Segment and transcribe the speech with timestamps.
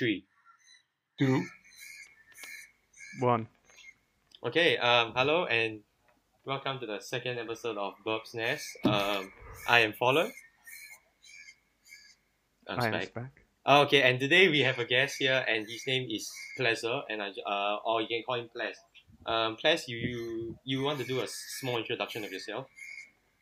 [0.00, 0.24] three.
[1.18, 1.44] Two.
[3.20, 3.48] One.
[4.42, 5.80] Okay, um, hello and
[6.46, 8.64] welcome to the second episode of Burb's Nest.
[8.82, 9.30] Um,
[9.68, 10.32] I am Fowler.
[12.66, 13.08] I'm I am Spec.
[13.08, 13.30] Spec.
[13.66, 17.20] Oh, okay, and today we have a guest here, and his name is Pleasure, and
[17.20, 18.76] I, uh, or you can call him Ples.
[19.26, 22.68] Um, Ples, you, you you want to do a small introduction of yourself?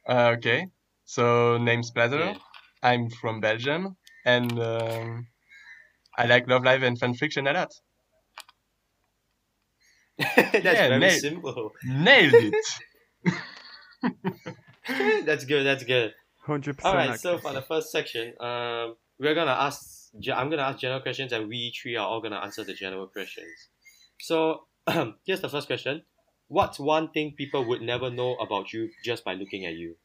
[0.08, 0.66] Uh, okay.
[1.04, 2.18] So name's Pleasure.
[2.18, 2.38] Yeah.
[2.82, 5.28] I'm from Belgium, and um,
[6.18, 7.70] I like Love Live and fan fiction a lot.
[10.18, 11.20] That's Yeah, very nailed.
[11.20, 11.72] simple.
[11.84, 12.54] Nailed it.
[15.24, 15.64] that's good.
[15.64, 16.14] That's good.
[16.44, 16.94] Hundred percent.
[16.94, 17.18] All right.
[17.20, 20.08] So for the first section, um, we're gonna ask.
[20.34, 23.68] I'm gonna ask general questions, and we three are all gonna answer the general questions.
[24.20, 24.64] So
[25.26, 26.02] here's the first question:
[26.48, 29.96] What's one thing people would never know about you just by looking at you?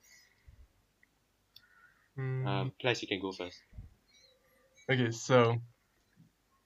[2.16, 2.47] Hmm.
[2.47, 3.59] Um, Ples, you can go first.
[4.89, 5.55] Okay, so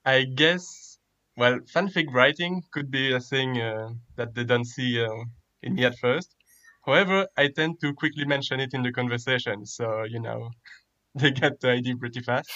[0.08, 0.98] I guess
[1.36, 5.26] well, fanfic writing could be a thing uh, that they don't see uh,
[5.62, 6.36] in me at first.
[6.84, 10.50] However, I tend to quickly mention it in the conversation, so you know
[11.16, 12.50] they get the idea pretty fast.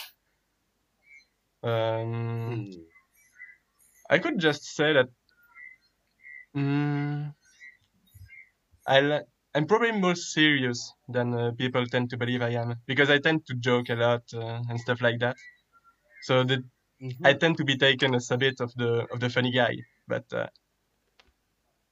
[1.64, 2.70] Um.
[4.12, 5.10] I could just say that
[6.54, 7.32] mm,
[8.88, 9.22] I
[9.56, 13.46] I'm probably more serious than uh, people tend to believe I am because I tend
[13.48, 15.36] to joke a lot uh, and stuff like that.
[16.24, 16.64] So that
[17.02, 17.26] Mhm.
[17.26, 19.76] I tend to be taken as a bit of the of the funny guy,
[20.08, 20.48] but uh,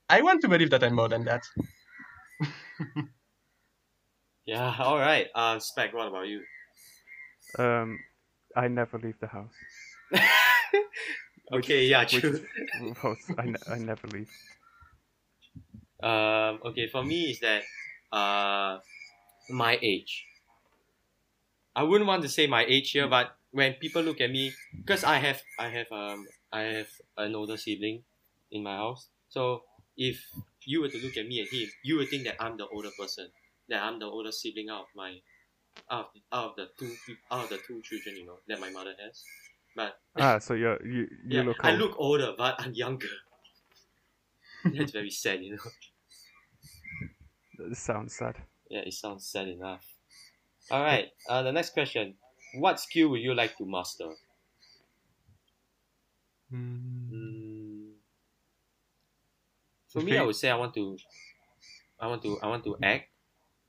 [0.09, 1.43] I want to believe that I'm more than that.
[4.45, 4.75] Yeah.
[4.79, 5.27] All right.
[5.35, 6.41] Uh, Spec, what about you?
[7.57, 7.99] Um,
[8.55, 9.53] I never leave the house.
[10.09, 11.85] Which- okay.
[11.85, 12.05] Yeah.
[12.05, 12.44] True.
[13.03, 14.29] well, I, ne- I never leave.
[16.01, 17.63] Um, okay, for me is that
[18.11, 18.79] uh,
[19.49, 20.25] my age.
[21.75, 25.03] I wouldn't want to say my age here, but when people look at me, because
[25.03, 28.06] I have I have um I have an older sibling
[28.52, 29.66] in my house, so
[29.97, 30.25] if
[30.66, 32.91] you were to look at me and him, you would think that I'm the older
[32.97, 33.31] person,
[33.69, 35.22] that I'm the older sibling out of my
[35.90, 36.96] out of, out of the two
[37.31, 39.23] out of the two children, you know, that my mother has.
[39.75, 41.75] But Ah, so you're, you you yeah, look I old.
[41.75, 43.07] look older, but I'm younger.
[44.72, 45.72] That's very sad, you know.
[47.59, 48.47] That sounds sad.
[48.69, 49.85] Yeah, it sounds sad enough.
[50.72, 51.12] All right.
[51.28, 52.18] Uh, the next question:
[52.53, 54.13] What skill would you like to master?
[56.51, 57.93] Mm, Mm,
[59.87, 60.97] for me, I would say I want to,
[61.99, 63.09] I want to, I want to act.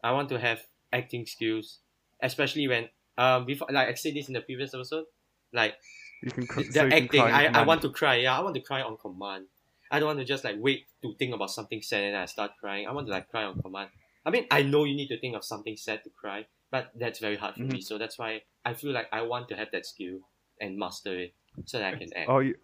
[0.02, 1.80] I want to have acting skills,
[2.22, 5.06] especially when um before like I said this in the previous episode,
[5.52, 5.76] like
[6.22, 7.20] You can cr- the so you can acting.
[7.20, 8.16] cry I, I want to cry.
[8.16, 9.48] Yeah, I want to cry on command.
[9.90, 12.52] I don't want to just like wait to think about something sad and I start
[12.60, 12.86] crying.
[12.88, 13.90] I want to like cry on command.
[14.26, 17.18] I mean, I know you need to think of something sad to cry, but that's
[17.18, 17.72] very hard for Mm-hmm.
[17.74, 17.80] me.
[17.80, 20.18] So that's why I feel like I want to have that skill
[20.60, 22.28] and master it so that I can act.
[22.28, 22.54] Oh, you,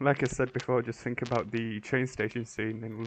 [0.00, 3.06] like I said before, just think about the train station scene in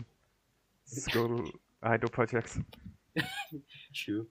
[0.85, 1.49] school
[1.83, 2.59] idol projects.
[3.93, 4.27] True.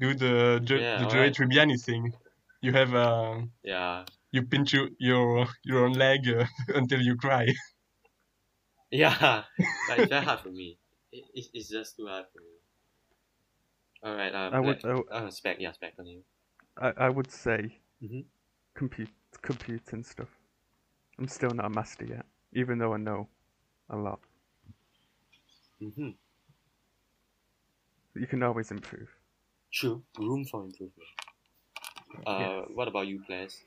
[0.00, 1.34] do the jo- Yeah, the Joey alright.
[1.34, 2.12] Tribbiani thing.
[2.62, 4.04] You have uh, Yeah.
[4.32, 7.46] you pinch your your, your own leg uh, until you cry.
[8.90, 9.44] Yeah.
[9.88, 10.78] but it's very hard for me.
[11.12, 12.59] It, it's, it's just too hard for me.
[14.02, 14.34] All right.
[14.34, 15.56] Um, I would, like- I, would- uh, spec.
[15.60, 16.22] Yeah, spec on you.
[16.78, 18.24] I, I would say Mhm.
[18.74, 19.10] compute
[19.42, 20.28] computing stuff.
[21.18, 23.28] I'm still not a master yet, even though I know
[23.90, 24.20] a lot.
[25.82, 26.10] Mm-hmm.
[28.14, 29.08] You can always improve.
[29.72, 30.02] True.
[30.18, 31.08] Room for improvement.
[32.26, 32.68] Uh, Yes.
[32.74, 33.62] what about you, Ples?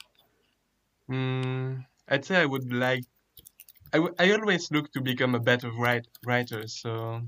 [1.09, 3.03] Mm, I'd say I would like.
[3.93, 6.67] I, w- I always look to become a better write, writer.
[6.67, 7.21] So,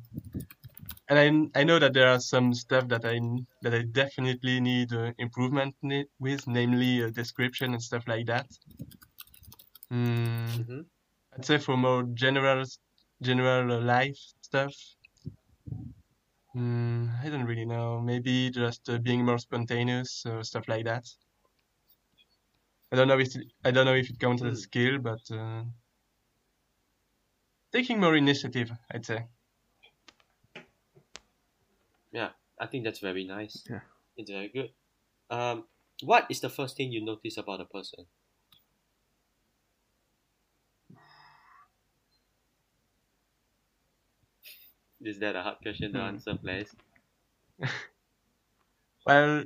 [1.10, 3.20] and I I know that there are some stuff that I
[3.62, 5.76] that I definitely need uh, improvement
[6.20, 8.48] with, namely uh, description and stuff like that.
[9.92, 10.82] Mm, Mm-hmm.
[11.34, 12.66] I'd say for more general
[13.22, 14.74] general uh, life stuff.
[16.56, 18.02] Mm, I don't really know.
[18.02, 21.06] Maybe just uh, being more spontaneous or stuff like that.
[22.92, 24.62] I don't know if it, I don't know if it counts as a Hmm.
[24.62, 25.66] skill, but uh,
[27.72, 29.28] taking more initiative, I'd say.
[32.16, 33.66] Yeah, I think that's very nice.
[33.70, 33.82] Yeah.
[34.18, 34.74] It's very good.
[35.30, 35.68] Um,
[36.04, 38.08] what is the first thing you notice about a person?
[45.00, 46.02] Is that a hard question to Hmm.
[46.02, 46.76] answer, please?
[49.06, 49.46] Well,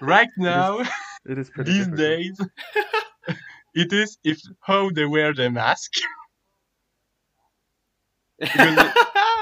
[0.00, 0.80] right now,
[1.26, 2.18] It is pretty these difficult.
[2.18, 2.38] days,
[3.74, 5.92] it is if how they wear their mask.
[8.52, 8.92] Because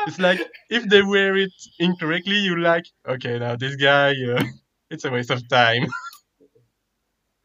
[0.07, 0.41] It's like
[0.71, 4.43] if they wear it incorrectly, you're like, okay, now this guy, uh,
[4.91, 5.87] it's a waste of time.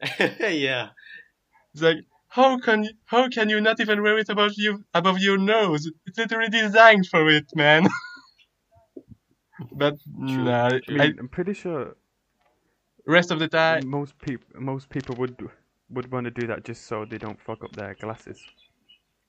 [0.40, 0.90] yeah.
[1.72, 5.18] It's like how can you, how can you not even wear it above you above
[5.18, 5.90] your nose?
[6.06, 7.88] It's literally designed for it, man.
[9.72, 9.96] but
[10.26, 10.68] True, nah.
[10.68, 11.96] I I, mean, I'm pretty sure
[13.06, 15.50] rest of the time, most people most people would
[15.90, 18.38] would want to do that just so they don't fuck up their glasses.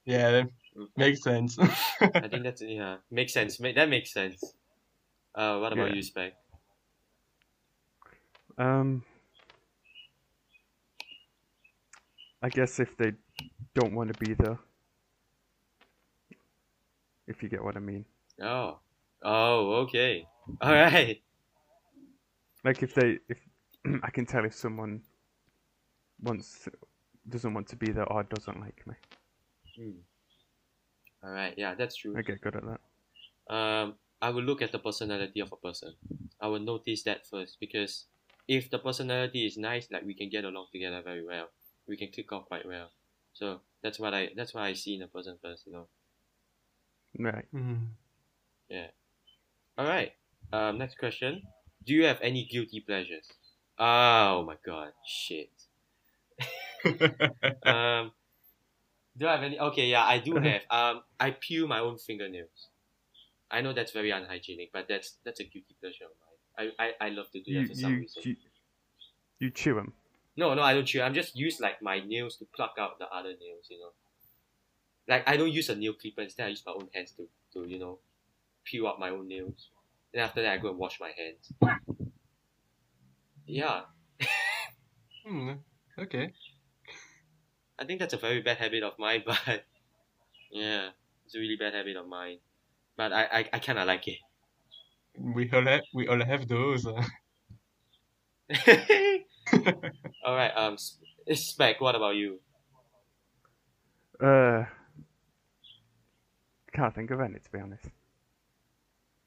[0.04, 0.48] yeah, that
[0.96, 1.58] makes sense.
[1.58, 3.60] I think that's yeah makes sense.
[3.60, 4.54] Ma- that makes sense.
[5.34, 5.94] Uh, what about Yeah.
[5.94, 6.32] you, Spec?
[8.58, 9.02] Um,
[12.42, 13.12] I guess if they
[13.74, 14.58] don't want to be there,
[17.26, 18.04] if you get what I mean.
[18.42, 18.78] Oh,
[19.22, 20.26] oh, okay,
[20.60, 21.22] all right.
[22.64, 23.38] Like if they, if
[24.02, 25.02] I can tell if someone
[26.20, 26.68] wants
[27.28, 28.94] doesn't want to be there or doesn't like me,
[29.78, 29.98] Hmm.
[31.22, 32.16] All right, yeah, that's true.
[32.16, 33.54] I get good at that.
[33.54, 35.94] um, I will look at the personality of a person.
[36.40, 38.06] I will notice that first because
[38.48, 41.48] if the personality is nice, like we can get along together very well,
[41.86, 42.90] we can click off quite well.
[43.32, 45.86] So that's what I that's what I see in a person first, you know.
[47.18, 47.46] Right.
[47.50, 47.96] Hmm.
[49.80, 50.12] All right.
[50.52, 51.42] Um, next question.
[51.86, 53.26] Do you have any guilty pleasures?
[53.78, 55.50] Oh my god, shit.
[57.64, 58.12] um,
[59.16, 59.58] do I have any?
[59.58, 60.62] Okay, yeah, I do have.
[60.70, 62.70] Um, I peel my own fingernails.
[63.50, 66.72] I know that's very unhygienic, but that's that's a guilty pleasure of mine.
[66.78, 68.24] I, I, I love to do You that for some you, reason.
[68.24, 68.36] you
[69.40, 69.94] you chew them.
[70.36, 71.02] No, no, I don't chew.
[71.02, 73.68] I'm just use like my nails to pluck out the other nails.
[73.70, 73.92] You know,
[75.08, 76.22] like I don't use a nail clipper.
[76.22, 78.00] Instead, I use my own hands to to you know,
[78.64, 79.70] peel out my own nails.
[80.12, 81.52] Then after that, I go and wash my hands.
[83.46, 83.84] Yeah,
[85.24, 85.62] Hmm,
[85.98, 86.34] okay.
[87.80, 89.64] I think that's a very bad habit of mine, but
[90.50, 90.90] yeah,
[91.26, 92.40] it's a really bad habit of mine.
[92.96, 94.18] But I, I, I kind of like it.
[95.36, 96.84] We all have we all have those.
[96.84, 97.04] uh.
[100.24, 100.98] All right, um, S-
[101.34, 102.40] Spec, what about you?
[104.20, 104.64] Uh,
[106.72, 107.90] can't think of any to be honest.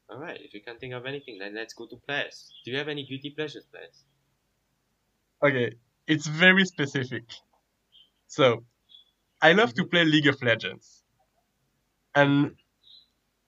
[0.08, 2.54] All right, if you can't think of anything, then let's go to Ples.
[2.64, 4.04] Do you have any guilty pleasures, Ples?
[5.42, 5.78] Okay,
[6.08, 7.24] it's very specific.
[8.26, 8.66] So,
[9.42, 11.04] I love to play League of Legends,
[12.14, 12.56] and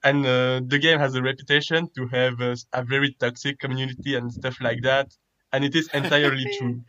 [0.05, 4.33] and uh, the game has a reputation to have a, a very toxic community and
[4.33, 5.13] stuff like that,
[5.53, 6.83] and it is entirely true.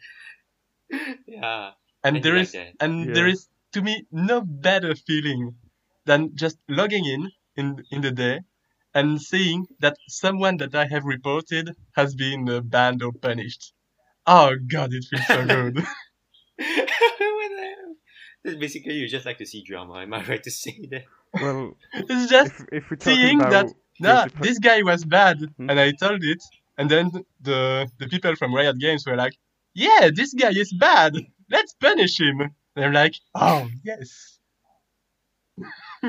[1.28, 1.72] Yeah,
[2.04, 3.34] And I there do like and there Yeah.
[3.34, 5.58] is to me no better feeling
[6.06, 8.42] than just logging in in in the day
[8.96, 13.74] and seeing that someone that I have reported has been uh, banned or punished.
[14.26, 15.76] Oh God, it feels so good.
[15.78, 15.86] what
[16.58, 17.96] the hell?
[18.16, 20.02] That's basically you just like to see drama.
[20.02, 21.04] Am I right to say that?
[21.42, 25.70] Well, it's just if if seeing about that nah, this guy was bad, Hmm.
[25.70, 26.42] and I told it,
[26.78, 27.12] and then
[27.42, 29.34] the the people from Riot Games were like,
[29.74, 31.14] "Yeah, this guy is bad.
[31.50, 32.42] Let's punish him."
[32.76, 34.40] And I'm like, "Oh yes."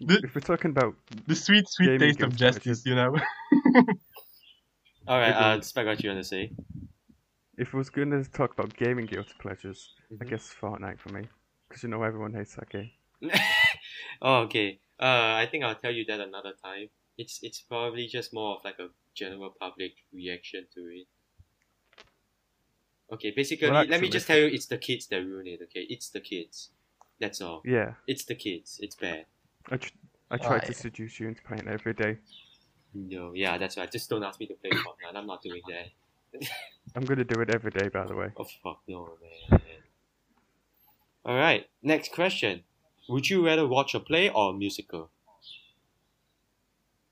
[0.00, 0.94] the, if we're talking about
[1.26, 3.16] the sweet, sweet taste of justice, you know.
[5.08, 5.60] All right, uh.
[5.60, 6.52] Spec, what you want to say?
[7.58, 10.30] if we was going to talk about gaming guilty pleasures, I Mhm.
[10.30, 11.28] guess Fortnite for me,
[11.70, 12.90] because you know everyone hates that game.
[14.22, 14.80] oh, okay.
[14.98, 16.88] Uh, I think I'll tell you that another time.
[17.16, 21.06] It's it's probably just more of like a general public reaction to it.
[23.12, 25.60] Okay, basically, Well, let me just tell you, it's the kids that ruin it.
[25.64, 26.70] Okay, it's the kids.
[27.18, 27.60] That's all.
[27.64, 28.78] Yeah, It's the kids.
[28.82, 29.26] It's bad.
[29.70, 29.92] I tr-
[30.30, 30.68] I tried Why?
[30.68, 32.18] to seduce you into playing every day.
[32.94, 33.90] No, yeah, that's right.
[33.90, 35.14] Just don't ask me to play Fortnite.
[35.14, 36.48] I'm not doing that.
[36.94, 38.30] I'm gonna do it every day, by the way.
[38.36, 39.08] Oh fuck no,
[39.50, 39.60] man.
[41.24, 42.62] All right, next question.
[43.08, 45.10] Would you rather watch a play or a musical?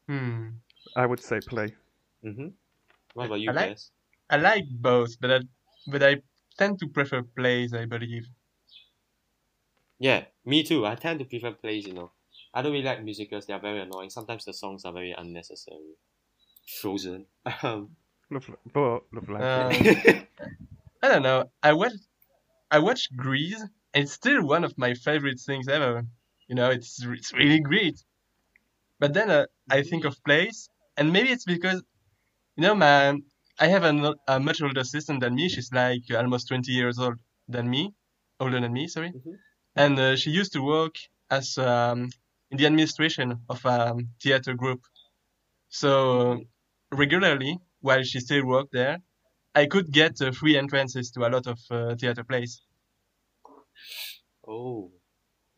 [0.09, 0.49] Hmm.
[0.97, 1.75] I would say play.
[2.25, 2.49] Mm-hmm.
[3.15, 3.91] What about you I like- guys?
[4.31, 5.41] I like both, but I,
[5.87, 6.17] but I
[6.59, 8.27] tend to prefer plays, I believe.
[9.99, 10.87] Yeah, me too.
[10.87, 11.87] I tend to prefer plays.
[11.87, 12.11] You know,
[12.53, 13.47] I don't really like musicals.
[13.47, 14.11] They are very annoying.
[14.11, 15.97] Sometimes the songs are very unnecessary.
[16.81, 17.25] Frozen.
[17.62, 17.97] Um,
[18.31, 19.71] Love, but love live Uh.
[21.03, 21.50] I don't know.
[21.62, 22.07] I watched
[22.71, 26.04] I watched Grease, and it's still one of my favorite things ever.
[26.49, 27.99] You know, it's it's really great.
[29.00, 31.83] But then uh, I think of plays, and maybe it's because,
[32.57, 33.23] you know, man,
[33.61, 35.49] I have a, a much older sister than me.
[35.49, 37.18] She's like almost 20 years old
[37.49, 37.95] than me,
[38.40, 39.12] older than me, sorry.
[39.12, 39.38] Mhm.
[39.76, 40.97] And uh, she used to work
[41.30, 42.11] as um,
[42.50, 44.83] in the administration of a theater group.
[45.71, 46.45] So
[46.92, 48.99] regularly, while she still worked there,
[49.54, 52.62] I could get uh, free entrances to a lot of uh, theater plays.
[54.47, 54.91] Oh,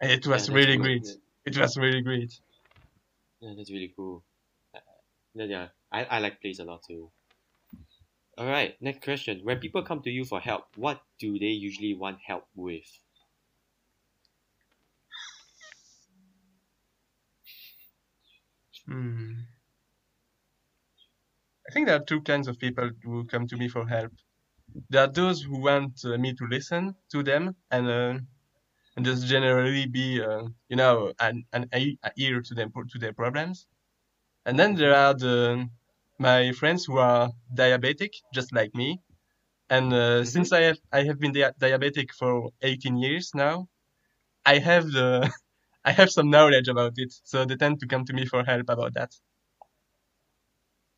[0.00, 0.84] it was that's really cool.
[0.84, 1.08] great.
[1.46, 2.32] It was really great.
[3.40, 4.24] Yeah, that's really cool.
[4.74, 4.80] Uh,
[5.34, 7.10] yeah, yeah, I, I like plays a lot too.
[8.36, 9.44] All right, next question.
[9.44, 13.04] When people come to you for help, what do they usually want help with?
[18.86, 19.40] Hmm.
[21.66, 24.12] I think there are two kinds of people who come to me for help.
[24.90, 28.18] There are those who want uh, me to listen to them and uh,
[28.96, 31.68] and just generally be, uh, you know, an, an
[32.16, 33.66] ear to them to their problems.
[34.46, 35.68] And then there are the
[36.18, 39.00] my friends who are diabetic, just like me.
[39.70, 43.68] And uh, since I have I have been dia- diabetic for 18 years now,
[44.46, 45.32] I have the
[45.84, 48.68] I have some knowledge about it, so they tend to come to me for help
[48.70, 49.12] about that.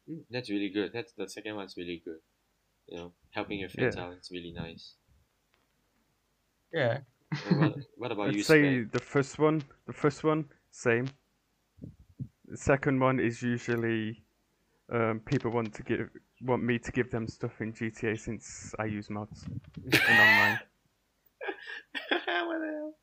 [0.09, 0.93] Mm, That's really good.
[0.93, 2.21] That's the second one's really good.
[2.89, 4.05] You know, helping your friends Yeah.
[4.05, 4.13] out.
[4.15, 4.95] It's really nice.
[6.73, 7.01] Yeah.
[7.57, 8.91] What, what about I'd you, say Sven?
[8.93, 11.09] the first one, the first one, same.
[12.47, 14.23] The second one is usually
[14.93, 16.11] um, people want to give
[16.43, 19.45] want me to give them stuff in GTA since I use mods
[19.85, 20.59] and online.
[22.11, 22.95] what the hell?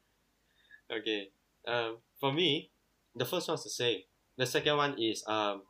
[1.00, 1.29] Okay.
[1.67, 2.71] Um, for me,
[3.15, 4.01] the first one's the same.
[4.38, 5.63] The second one is um,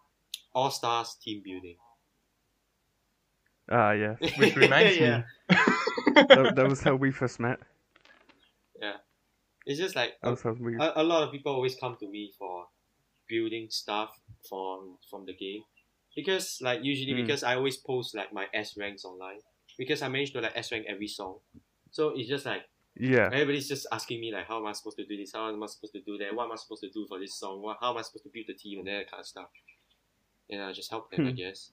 [0.54, 1.78] All Stars team building.
[3.72, 5.18] Ah, yeah, Which reminds Yeah.
[5.18, 5.24] me.
[6.30, 7.60] that, that was how we first met.
[8.82, 8.98] Yeah.
[9.66, 10.76] It's just like That was how we.
[10.78, 12.66] a, a lot of people always come to me for
[13.28, 14.10] building stuff
[14.48, 15.62] from from the game
[16.16, 17.22] because like usually Hmm.
[17.22, 19.40] because I always post like my S ranks online
[19.78, 21.38] because I managed to like S rank every song
[21.92, 22.64] so it's just like
[22.96, 25.62] Yeah, everybody's just asking me like how am I supposed to do this how am
[25.62, 27.78] I supposed to do that what am I supposed to do for this song what
[27.80, 29.50] how am I supposed to build the team and that kind of stuff
[30.50, 31.36] and I just help them I Hmm.
[31.36, 31.72] guess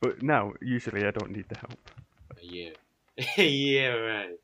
[0.00, 1.78] but now usually I don't need the help.
[2.42, 2.70] yeah
[3.38, 4.36] yeah right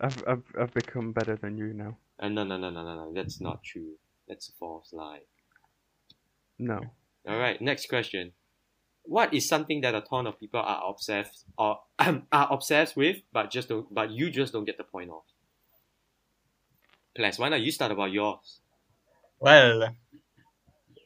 [0.00, 1.96] I've I've I've become better than you now.
[2.18, 3.94] uh, no no no no no no that's not true
[4.28, 5.20] that's a false lie
[6.58, 6.80] No.
[7.28, 8.32] All right, next question.
[9.04, 13.50] What is something that a ton of people are obsessed or are obsessed with, but
[13.50, 15.22] just don't, but you just don't get the point of?
[17.16, 18.60] Plus, why not you start about yours?
[19.38, 19.96] Well,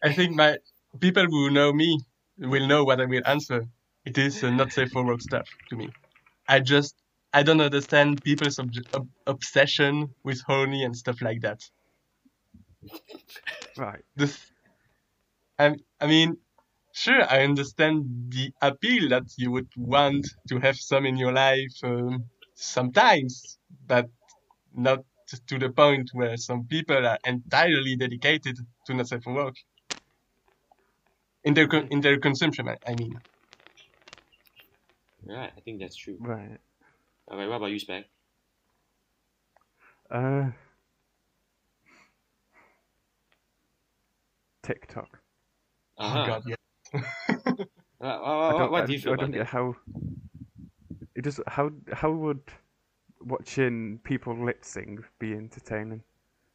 [0.03, 0.59] I think my
[1.01, 2.01] people who know me
[2.39, 3.67] will know what I will answer.
[4.05, 5.95] It is uh, not safe for work stuff to me.
[6.49, 6.97] I just
[7.33, 11.61] I don't understand people's obj- ob- obsession with horny and stuff like that.
[13.77, 14.05] Right.
[14.17, 14.53] This,
[15.59, 16.37] I I mean,
[16.93, 21.75] sure I understand the appeal that you would want to have some in your life
[21.83, 24.11] um, sometimes, but
[24.73, 25.01] not
[25.49, 29.57] to the point where some people are entirely dedicated to not safe for work.
[31.45, 33.21] In their con- in their consumption, I, I mean.
[35.27, 36.17] Right, I think that's true.
[36.21, 36.59] Right.
[37.29, 38.05] All right, what about you, Spec?
[40.11, 40.51] Uh.
[44.65, 45.21] TikTok.
[45.99, 46.23] Uh-huh.
[46.23, 46.57] Oh God, yeah.
[48.01, 49.39] Uh, what, I what, don't, what I, do you feel I about don't that?
[49.39, 49.77] get how.
[51.15, 52.43] It just how how would
[53.21, 56.03] watching people lip sync be entertaining?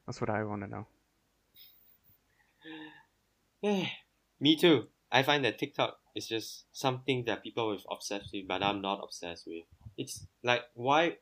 [0.06, 0.86] That's what I want to know.
[4.40, 4.88] Me too.
[5.12, 9.02] I find that TikTok is just something that people are obsessed with, but I'm not
[9.04, 9.64] obsessed with.
[9.98, 11.18] It's like why?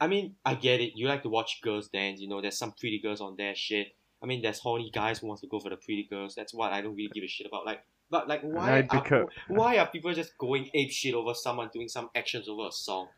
[0.00, 0.92] I mean, I get it.
[0.94, 2.20] You like to watch girls dance.
[2.20, 3.54] You know, there's some pretty girls on there.
[3.54, 3.88] Shit.
[4.22, 6.34] I mean, there's horny guys who wants to go for the pretty girls.
[6.34, 7.66] That's what I don't really give a shit about.
[7.66, 11.88] Like, but like, why are, why are people just going ape shit over someone doing
[11.88, 13.08] some actions over a song,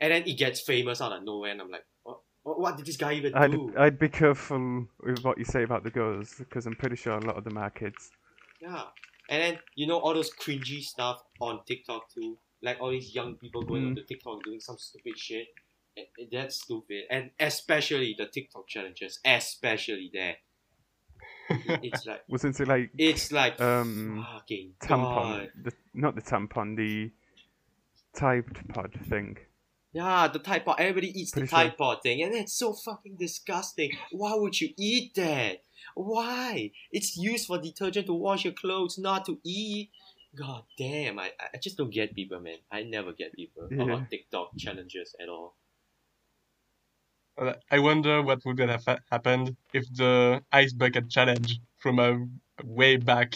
[0.00, 2.96] and then it gets famous out of nowhere, and I'm like, what, what, did this
[2.96, 3.72] guy even I'd do?
[3.76, 7.20] I'd be careful with what you say about the girls because I'm pretty sure a
[7.20, 8.10] lot of them are kids.
[8.60, 8.84] Yeah.
[9.30, 12.38] And then you know all those cringy stuff on TikTok too.
[12.62, 13.88] Like all these young people going Mm.
[13.88, 15.46] onto TikTok doing some stupid shit.
[15.96, 17.04] Eh, eh, That's stupid.
[17.10, 19.20] And especially the TikTok challenges.
[19.24, 20.36] Especially that.
[21.82, 25.38] It's like Wasn't it like it's like Um, fucking tampon?
[25.38, 25.50] God.
[25.62, 27.10] The, not the tampon, the
[28.14, 29.36] typed pod thing.
[29.92, 30.76] Yeah, the Tide Pod.
[30.78, 31.70] Everybody eats the Pretty sure.
[31.72, 33.92] Pod thing, and it's so fucking disgusting.
[34.12, 35.62] Why would you eat that?
[35.98, 36.70] Why?
[36.92, 39.90] It's used for detergent to wash your clothes, not to eat.
[40.36, 42.58] God damn, I, I just don't get people, man.
[42.70, 43.82] I never get people Yeah.
[43.82, 45.56] about TikTok challenges at all.
[47.36, 52.26] Uh, I wonder what would have ha- happened if the ice bucket challenge from a
[52.64, 53.34] way back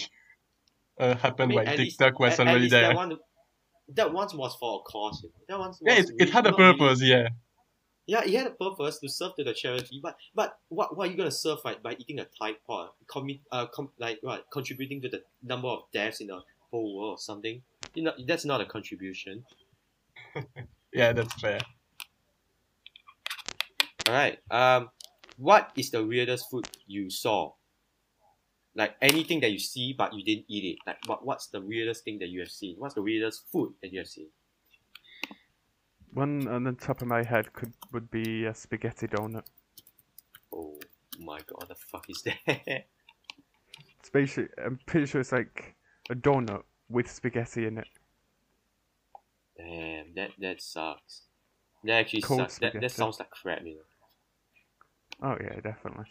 [1.00, 2.88] uh, happened I mean, while at least- TikTok was already there.
[2.88, 3.16] That one,
[3.94, 5.24] that one was for a cause.
[5.48, 7.28] That one was Yeah, it, it had a not really- purpose, yeah.
[8.06, 11.10] Yeah, it had a purpose to serve to the charity, but but what what are
[11.10, 12.90] you gonna serve right by eating a Tide Pod?
[13.06, 16.40] Commit uh com- like what contributing to the number of deaths in the
[16.70, 17.62] whole world or something?
[17.94, 19.44] You know that's not a contribution.
[20.92, 21.58] Yeah, that's fair.
[24.06, 24.38] All right.
[24.50, 24.90] Um,
[25.38, 27.52] what is the weirdest food you saw?
[28.74, 30.78] Like anything that you see but you didn't eat it.
[30.86, 32.76] Like what what's the weirdest thing that you have seen?
[32.78, 34.28] What's the weirdest food that you have seen?
[36.14, 39.44] One on the top of my head could would be a spaghetti donut.
[40.52, 40.78] Oh
[41.18, 42.84] my god, the fuck is that?
[44.00, 45.76] It's basically, I'm pretty sure it's like
[46.10, 47.86] a donut with spaghetti in it.
[49.56, 51.22] Damn, that that sucks.
[51.84, 52.58] That actually Cold sucks.
[52.58, 55.30] That, that sounds like crap, you know.
[55.30, 56.06] Oh yeah, definitely.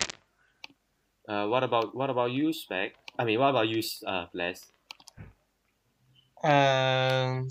[1.27, 2.93] Uh, what about what about you, Spec?
[3.19, 4.71] I mean, what about you, uh, Ples?
[6.43, 7.49] Um,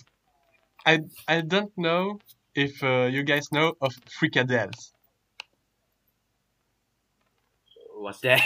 [0.86, 2.18] I I don't know
[2.66, 4.92] if uh, you guys know of fricadelles.
[7.96, 8.40] What's that?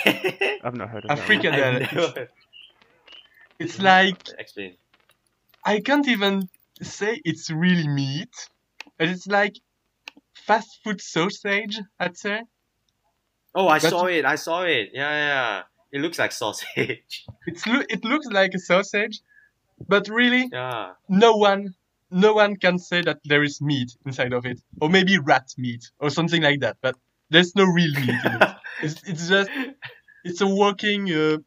[0.65, 1.29] I've not heard of A that.
[1.29, 1.75] fricadelle.
[1.75, 1.83] one.
[1.83, 2.29] I've never-
[3.61, 4.77] It's like Explain.
[5.65, 6.49] I can't even
[6.83, 8.35] say it's really meat,
[8.99, 9.57] but it's like
[10.35, 11.79] fast food sausage.
[12.01, 12.43] I'd say
[13.55, 14.25] Oh, I That's- saw it.
[14.25, 14.91] I saw it.
[14.93, 15.63] Yeah, yeah, yeah.
[15.93, 17.25] It looks like sausage.
[17.47, 19.21] it's lo- it looks like a sausage,
[19.87, 20.93] but really yeah.
[21.09, 21.75] no one
[22.15, 25.85] no one can say that there is meat inside of it, or maybe rat meat
[26.01, 26.79] or something like that.
[26.83, 26.97] But
[27.31, 28.47] there's no real meat in it.
[28.83, 29.51] It's, it's just
[30.25, 31.13] it's a walking.
[31.13, 31.39] Uh,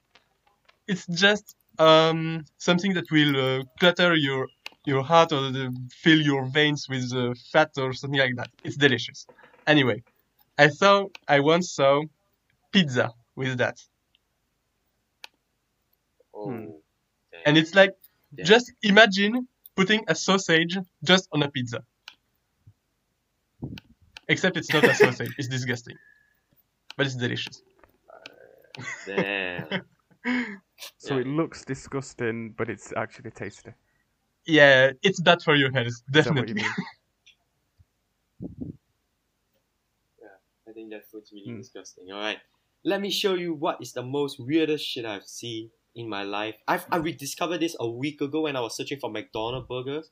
[0.88, 4.50] it's just um, something that will uh, clutter your
[4.86, 8.50] your heart or the, fill your veins with uh, fat or something like that.
[8.64, 9.28] It's delicious.
[9.68, 10.04] Anyway,
[10.58, 12.04] I saw I once saw
[12.74, 13.78] pizza with that,
[16.34, 16.52] Oh.
[16.52, 16.66] Hmm.
[17.46, 17.94] and it's like
[18.36, 18.46] Damn.
[18.48, 19.48] just imagine
[19.78, 21.84] putting a sausage just on a pizza.
[24.28, 25.34] Except it's not a sausage.
[25.38, 25.98] It's disgusting,
[26.98, 27.64] but it's delicious.
[29.06, 29.70] Damn.
[31.00, 31.22] So Yeah.
[31.22, 33.72] it looks disgusting, but it's actually tasty.
[34.46, 36.64] Yeah, it's bad for your health, Is that what you definitely.
[36.64, 36.76] mean?
[40.68, 41.58] I think that food's really Hmm.
[41.58, 42.12] disgusting.
[42.12, 42.40] All right,
[42.84, 46.56] let me show you what is the most weirdest shit I've seen in my life.
[46.68, 50.12] I've I rediscovered this a week ago when I was searching for McDonald's burgers.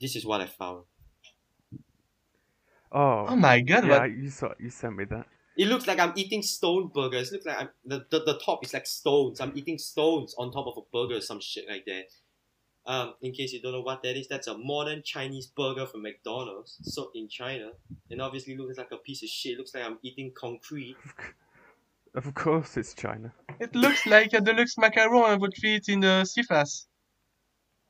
[0.00, 0.84] This is what I found.
[2.92, 4.10] Oh, Oh my god, yeah, what?
[4.16, 5.26] you saw, you sent me that.
[5.56, 7.30] It looks like I'm eating stone burgers.
[7.30, 9.40] It looks like I'm, the, the the top is like stones.
[9.40, 12.04] I'm eating stones on top of a burger, or some shit like that.
[12.84, 16.02] Um, in case you don't know what that is, that's a modern Chinese burger from
[16.02, 17.70] McDonald's, sold in China,
[18.10, 19.58] and obviously looks like a piece of shit.
[19.58, 20.96] looks like I'm eating concrete.
[22.16, 23.32] Of course, it's China.
[23.60, 26.86] It looks like a deluxe macaron I would fit in the CFAS.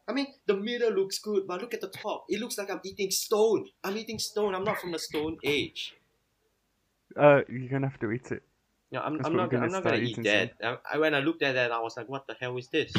[0.08, 2.26] I mean, the middle looks good, but look at the top.
[2.28, 3.66] It looks like I'm eating stone.
[3.84, 4.54] I'm eating stone.
[4.54, 5.94] I'm not from the stone age.
[7.16, 8.42] Uh, you're gonna have to eat it.
[8.92, 9.50] No, I'm, I'm not.
[9.50, 10.52] gonna I'm not start gonna eat eating that.
[10.62, 12.92] I, I, when I looked at that, I was like, "What the hell is this?"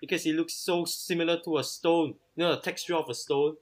[0.00, 2.14] Because it looks so similar to a stone.
[2.36, 3.56] You know, the texture of a stone.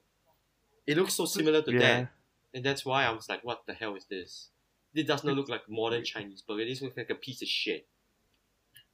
[0.85, 1.79] It looks so similar to Yeah.
[1.79, 2.11] that,
[2.53, 4.49] and that's why I was like, "What the hell is this?"
[4.93, 6.65] This does not look like modern Chinese burger.
[6.65, 7.87] This looks like a piece of shit.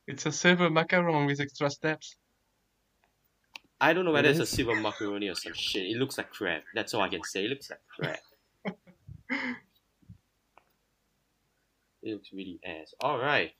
[0.07, 2.15] It's a silver macaron with extra steps.
[3.79, 5.83] I don't know whether It it's a silver macaroni or some shit.
[5.83, 6.63] It looks like crap.
[6.73, 7.45] That's all I can say.
[7.45, 8.19] It looks like crap.
[12.01, 12.93] it looks really ass.
[13.01, 13.51] All right.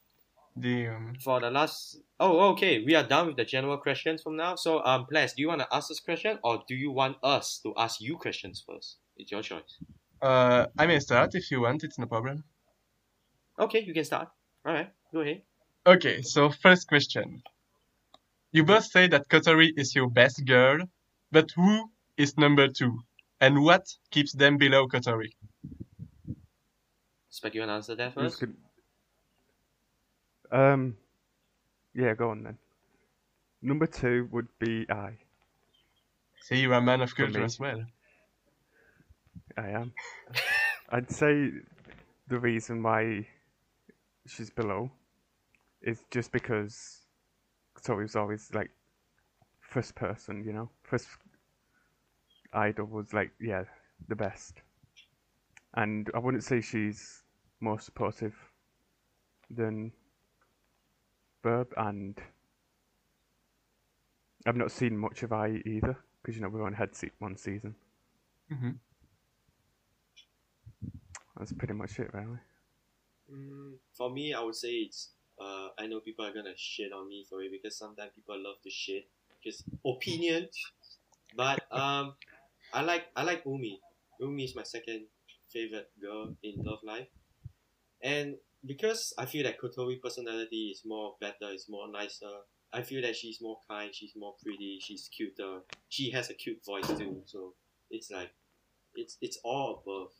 [0.59, 1.15] Damn.
[1.15, 4.85] for the last oh okay we are done with the general questions from now so
[4.85, 7.73] um Ples, do you want to ask us question or do you want us to
[7.75, 9.79] ask you questions first it's your choice
[10.23, 12.43] Uh, I may start if you want, it's no problem.
[13.59, 14.29] okay you can start
[14.65, 15.41] all right go ahead
[15.85, 17.43] Okay, so first question.
[18.53, 20.77] You both say that Kotori is your best girl,
[21.29, 23.03] but who is number two?
[23.41, 25.31] And what keeps them below Kotori?
[27.29, 28.55] Spec you want to answer that Who's first good?
[30.53, 30.95] Um,
[31.93, 32.57] yeah, go on then.
[33.61, 35.17] Number two would be Ai.
[36.43, 37.83] See, you're a man of For culture as well.
[39.57, 39.93] I am.
[40.89, 41.51] I'd say
[42.27, 43.27] the reason why
[44.27, 44.91] she's below
[45.81, 47.01] is just because
[47.83, 48.71] Tori's always like
[49.61, 51.07] first person, you know, first
[52.53, 53.63] idol was like yeah
[54.07, 54.61] the best,
[55.73, 57.23] and I wouldn't say she's
[57.59, 58.35] more supportive
[59.49, 59.91] than
[61.43, 62.19] Verb, and
[64.45, 67.75] I've not seen much of Ai either because you know we've only had one season.
[68.49, 68.71] hmm
[71.37, 72.39] That's pretty much it, really.
[73.31, 75.09] Mm, for me, I would say it's.
[75.39, 78.61] Uh, I know people are gonna shit on me for it because sometimes people love
[78.63, 79.07] to shit,
[79.43, 80.47] just opinion.
[81.35, 82.13] But um,
[82.71, 83.79] I like I like Umi.
[84.19, 85.05] Umi is my second
[85.51, 87.07] favorite girl in Love Live,
[88.01, 92.31] and because I feel that Kotori personality is more better, is more nicer.
[92.71, 95.59] I feel that she's more kind, she's more pretty, she's cuter.
[95.89, 97.53] She has a cute voice too, so
[97.91, 98.31] it's like,
[98.95, 100.11] it's it's all above.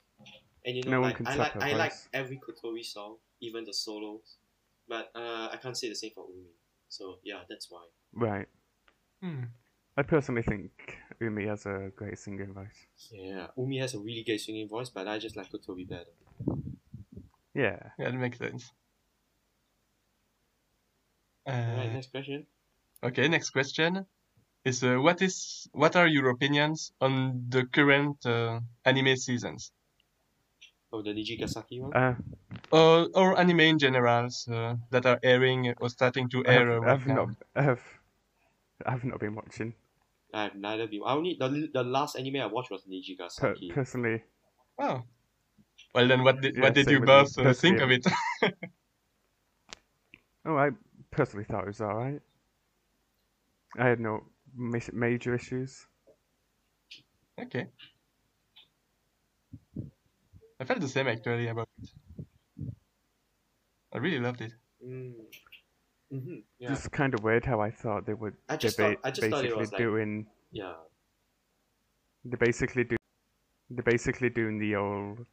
[0.65, 3.17] And you know, No one like can I like her I like every Kotori song,
[3.41, 4.37] even the solos.
[4.87, 6.49] but uh, I can't say the same for Umi.
[6.89, 7.83] So yeah, that's why.
[8.13, 8.47] Right.
[9.21, 9.43] Hmm.
[9.97, 10.71] I personally think
[11.21, 12.87] Umi has a great singing voice.
[13.11, 16.13] Yeah, Umi has a really good singing voice, but I just like Kotori better.
[17.53, 17.79] Yeah.
[17.99, 18.71] Yeah, that makes sense.
[21.47, 22.47] Alright, Uh, next question.
[23.03, 24.05] okay, next question
[24.65, 29.71] is uh, what is what are your opinions on the current uh, anime seasons
[30.93, 31.91] Oh, the Nijigasaki one.
[31.93, 32.15] Uh,
[32.71, 36.81] or or anime in general uh, that are airing or starting to air uh, I've,
[36.81, 37.99] right I've not, I've,
[38.85, 39.73] I've not been watching.
[40.31, 41.01] I have neither been.
[41.03, 43.73] I only the, the last anime I watched was Per- Nijigasaki.
[43.73, 44.21] personally,
[44.79, 45.01] Oh.
[45.95, 48.05] Well, then what did Yeah, what did you both uh, think of it?
[50.45, 50.69] oh, I
[51.09, 52.21] personally thought it was alright.
[53.77, 54.25] I had no
[54.55, 55.87] ma- major issues.
[57.41, 57.67] okay.
[60.63, 61.89] I felt the same actually about it.
[63.93, 64.53] I really loved it.
[64.81, 65.11] Mm.
[66.09, 66.69] hmm Yeah.
[66.69, 68.35] Just kind of weird how I thought they would.
[68.47, 70.25] I just they're thought- I just thought it basically was like- doing.
[70.53, 70.75] yeah.
[72.23, 72.95] They're basically do.
[73.69, 75.25] They're basically doing the old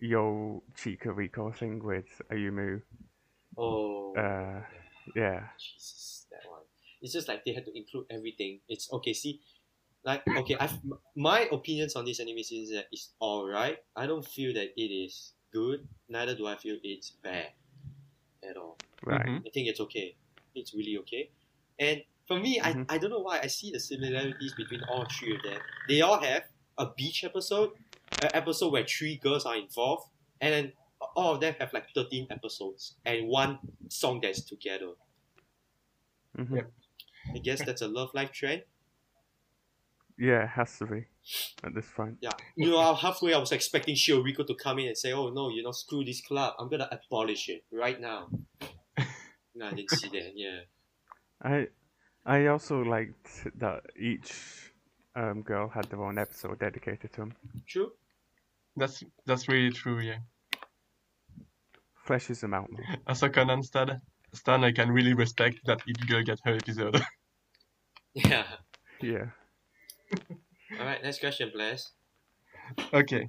[0.00, 2.82] Yo Chika Riko thing with Ayumu.
[3.58, 4.14] Oh.
[4.14, 4.62] Uh,
[5.16, 5.48] yeah.
[5.58, 6.60] Jesus, that one.
[7.00, 8.60] It's just like they had to include everything.
[8.68, 9.12] It's okay.
[9.12, 9.40] See,
[10.04, 10.78] like okay, I've
[11.16, 13.78] my opinions on this anime series is that it's all right.
[13.96, 15.86] I don't feel that it is good.
[16.08, 17.52] Neither do I feel it's bad
[18.48, 18.78] at all.
[19.04, 19.26] Right.
[19.26, 19.46] Mhm.
[19.46, 20.16] I think it's okay.
[20.54, 21.30] It's really okay.
[21.78, 22.86] And for me, Mhm.
[22.88, 25.60] I, I don't know why I see the similarities between all three of them.
[25.88, 26.44] They all have
[26.78, 27.70] a beach episode,
[28.22, 30.08] an episode where three girls are involved,
[30.40, 30.72] and then
[31.16, 34.94] all of them have like 13 episodes and one song that's together.
[36.36, 36.72] hmm Yep.
[37.34, 38.62] I guess that's a Love Live trend.
[40.18, 41.04] Yeah, it has to be
[41.64, 42.18] at this point.
[42.20, 42.30] Yeah.
[42.56, 45.62] You know, halfway I was expecting Shioriko to come in and say, oh no, you
[45.62, 46.54] know, screw this club.
[46.58, 48.28] I'm gonna abolish it right now.
[49.54, 50.60] no, I didn't see that, yeah.
[51.42, 51.68] I
[52.24, 54.32] I also liked that each
[55.16, 57.34] um, girl had their own episode dedicated to them.
[57.66, 57.92] True?
[58.76, 60.00] That's that's really true.
[60.00, 60.18] Yeah.
[62.06, 62.84] Fleshes them out more.
[63.06, 64.00] As a Conan stan,
[64.32, 67.00] stan, I can really respect that each girl get her episode.
[68.14, 68.44] Yeah.
[69.00, 69.28] Yeah.
[70.78, 71.90] Alright, next question, please.
[72.92, 73.28] okay.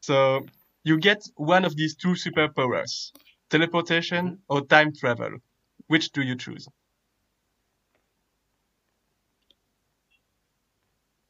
[0.00, 0.46] So
[0.82, 3.12] you get one of these two superpowers:
[3.50, 4.34] teleportation mm-hmm.
[4.48, 5.38] or time travel.
[5.86, 6.68] Which do you choose?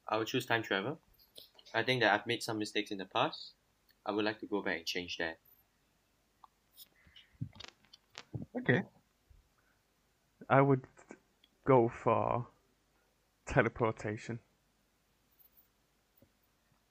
[0.08, 1.00] I would choose time travel.
[1.74, 3.52] I think that I've made some mistakes in the past.
[4.06, 5.38] I would like to go back and change that.
[8.56, 8.82] Okay.
[10.48, 10.86] I would
[11.64, 12.46] go for
[13.46, 14.38] teleportation.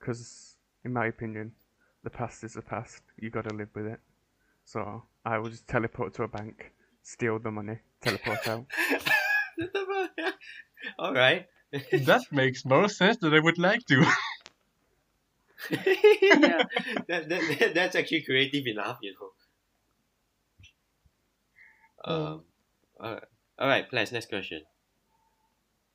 [0.03, 1.53] Because, in my opinion,
[2.03, 3.01] the past is the past.
[3.17, 4.01] You gotta live with it.
[4.65, 8.65] So, I will just teleport to a bank, steal the money, teleport out.
[10.99, 11.45] Alright.
[11.71, 14.01] that makes more sense than I would like to.
[15.69, 16.63] yeah,
[17.07, 19.13] that, that, that, that's actually creative enough, you
[22.05, 22.13] know.
[22.13, 22.43] Um,
[22.99, 23.23] alright,
[23.57, 24.63] alright, Ples, next question.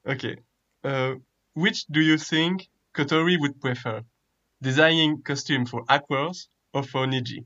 [0.07, 0.39] Okay.
[0.83, 1.17] Uh,
[1.53, 4.03] which do you think Kotori would prefer?
[4.61, 7.45] Designing costume for Aqours or for Niji?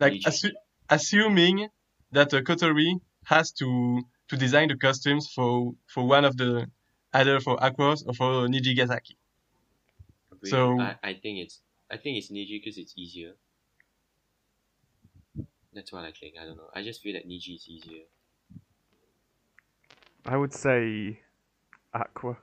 [0.00, 0.24] Like, Niji.
[0.26, 0.56] assu-
[0.88, 1.68] assuming
[2.12, 6.70] that uh, Kotori has to to design the costumes for for one of the
[7.12, 9.16] either for Aqours or for Nijigasaki.
[10.32, 10.50] Agree.
[10.50, 13.32] So- I, I think it's I think it's Niji because it's easier.
[15.74, 16.34] That's what I think.
[16.40, 16.70] I don't know.
[16.74, 18.04] I just feel that Niji is easier.
[20.26, 21.20] I would say
[21.94, 22.36] Aqours,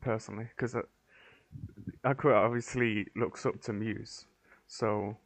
[0.00, 0.82] personally, because uh,
[2.04, 4.26] Aqours obviously looks up to Muse,
[4.66, 5.16] so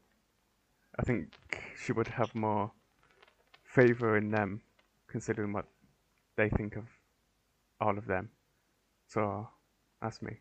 [0.98, 1.28] I think
[1.76, 2.72] she would have more
[3.64, 4.62] favour in them,
[5.08, 5.66] considering what
[6.37, 6.85] they think of
[7.80, 8.30] all of them.
[9.08, 9.48] So
[10.00, 10.38] that's me.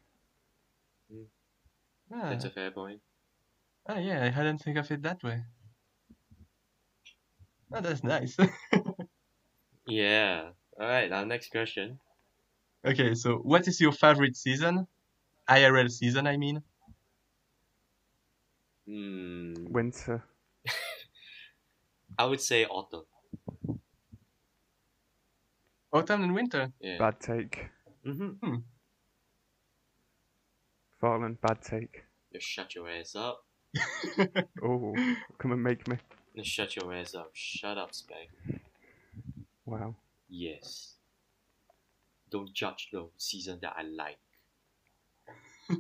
[1.12, 1.24] Hmm.
[2.14, 3.02] Ah, That's a fair point.
[3.88, 5.44] Oh yeah, I hadn't think of it that way.
[7.74, 8.38] Oh, that's nice.
[9.88, 10.52] Yeah.
[10.80, 12.00] Alright, our next question.
[12.86, 14.88] Okay, so what is your favorite season?
[15.50, 16.62] IRL season, I mean.
[18.88, 19.54] Hmm.
[19.70, 20.24] Winter.
[22.18, 23.04] I would say autumn.
[25.94, 26.72] Autumn and winter.
[26.80, 26.98] Yeah.
[27.00, 27.70] Bad take.
[28.06, 28.56] mm-hmm.
[31.00, 31.38] Fallen.
[31.42, 32.04] Bad take.
[32.34, 33.44] Just shut your ass up.
[34.64, 34.94] Oh,
[35.38, 35.98] come and make me.
[36.36, 37.32] Just shut your ass up.
[37.34, 38.60] Shut up, Spag.
[39.66, 39.96] Wow.
[40.30, 40.96] Yes.
[42.32, 44.20] Don't judge the season that I like.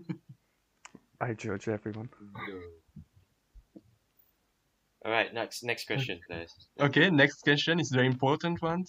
[1.21, 2.09] I judge everyone.
[2.47, 2.59] No.
[5.03, 6.53] All right, next next question, please.
[6.79, 8.85] Okay, next question is very important one.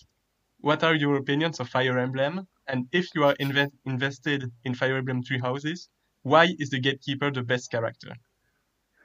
[0.61, 2.46] What are your opinions of Fire Emblem?
[2.68, 5.88] And if you are inve- invested in Fire Emblem Three Houses,
[6.22, 8.14] why is the Gatekeeper the best character?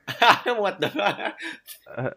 [0.46, 1.34] what the?
[1.98, 2.10] Uh,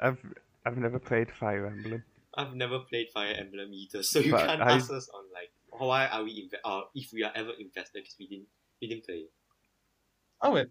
[0.00, 0.18] I've
[0.66, 2.02] I've never played Fire Emblem.
[2.34, 5.52] I've never played Fire Emblem either, so you But can't I- ask us on like
[5.78, 8.48] why are we inve- or if we are ever invested because we didn't
[8.80, 9.24] we didn't play.
[10.40, 10.66] Oh, well,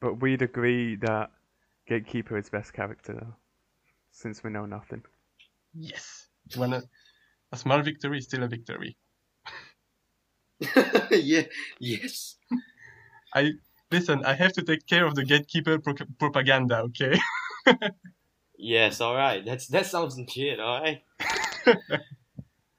[0.00, 1.30] But we'd agree that
[1.86, 3.34] Gatekeeper is best character though,
[4.12, 5.02] since we know nothing.
[5.72, 6.28] yes.
[6.56, 6.82] When a,
[7.52, 8.96] a small victory is still a victory.
[11.10, 11.42] yeah.
[11.80, 12.36] Yes.
[13.34, 13.52] I
[13.90, 14.24] listen.
[14.24, 16.80] I have to take care of the Gatekeeper pro- propaganda.
[16.82, 17.18] Okay.
[18.56, 19.00] Yes.
[19.00, 19.44] All right.
[19.44, 20.60] That's that sounds legit.
[20.60, 21.02] All right.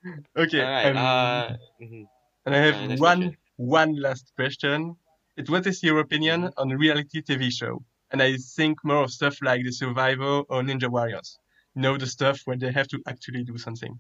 [0.37, 0.61] okay.
[0.61, 0.95] Right.
[0.95, 1.57] um, uh.
[1.81, 2.07] mhm.
[2.45, 3.37] And I have Uh, one question.
[3.57, 4.97] one last question.
[5.37, 6.57] It what is your opinion Mm-hmm.
[6.57, 7.83] on reality TV show?
[8.11, 11.39] And I think more of stuff like The Survivor or Ninja Warriors.
[11.75, 13.99] You know the stuff where they have to actually do something.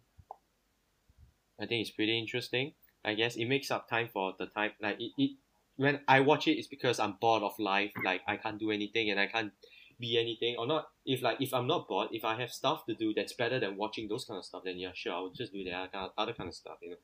[1.59, 2.73] I think it's pretty interesting.
[3.03, 5.31] I guess it makes up time for the time like it, it
[5.77, 9.09] when I watch it it's because I'm bored of life, like I can't do anything
[9.11, 9.51] and I can't
[9.99, 12.95] be anything or not if like if I'm not bored, if I have stuff to
[12.95, 15.63] do that's better than watching those kind of stuff, then yeah sure I'll just do
[15.63, 16.95] the other kind of, other kind of stuff, you know.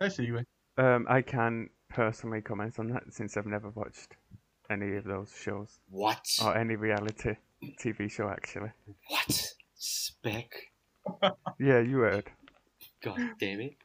[0.00, 0.44] I see you.
[0.76, 4.16] Um, I can personally comment on that since I've never watched
[4.70, 6.24] any of those shows What?
[6.44, 7.34] or any reality
[7.80, 8.70] TV show actually.
[9.08, 9.54] What?
[9.74, 10.50] Spec?
[11.58, 12.30] Yeah, you heard.
[13.02, 13.76] God damn it.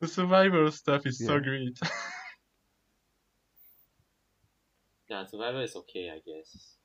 [0.00, 1.78] The Survivor stuff is so great.
[5.10, 6.76] Yeah, Survivor is okay, I guess.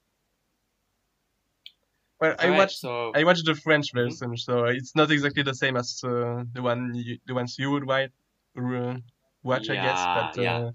[2.20, 3.94] well, I Alright, watched so I watched the French Mhm.
[3.94, 7.72] version, so it's not exactly the same as uh, the one you, the ones you
[7.72, 8.12] would write,
[8.58, 8.98] uh,
[9.44, 10.08] watch, I guess.
[10.14, 10.72] But uh, yeah.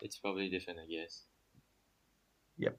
[0.00, 1.24] it's probably different, I guess.
[2.58, 2.78] Yep.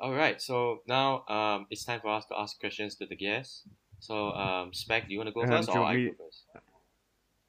[0.00, 3.62] All right, so now um, it's time for us to ask questions to the guests.
[4.00, 6.44] So, um, Spec, do you want to go Um, first or you I go first?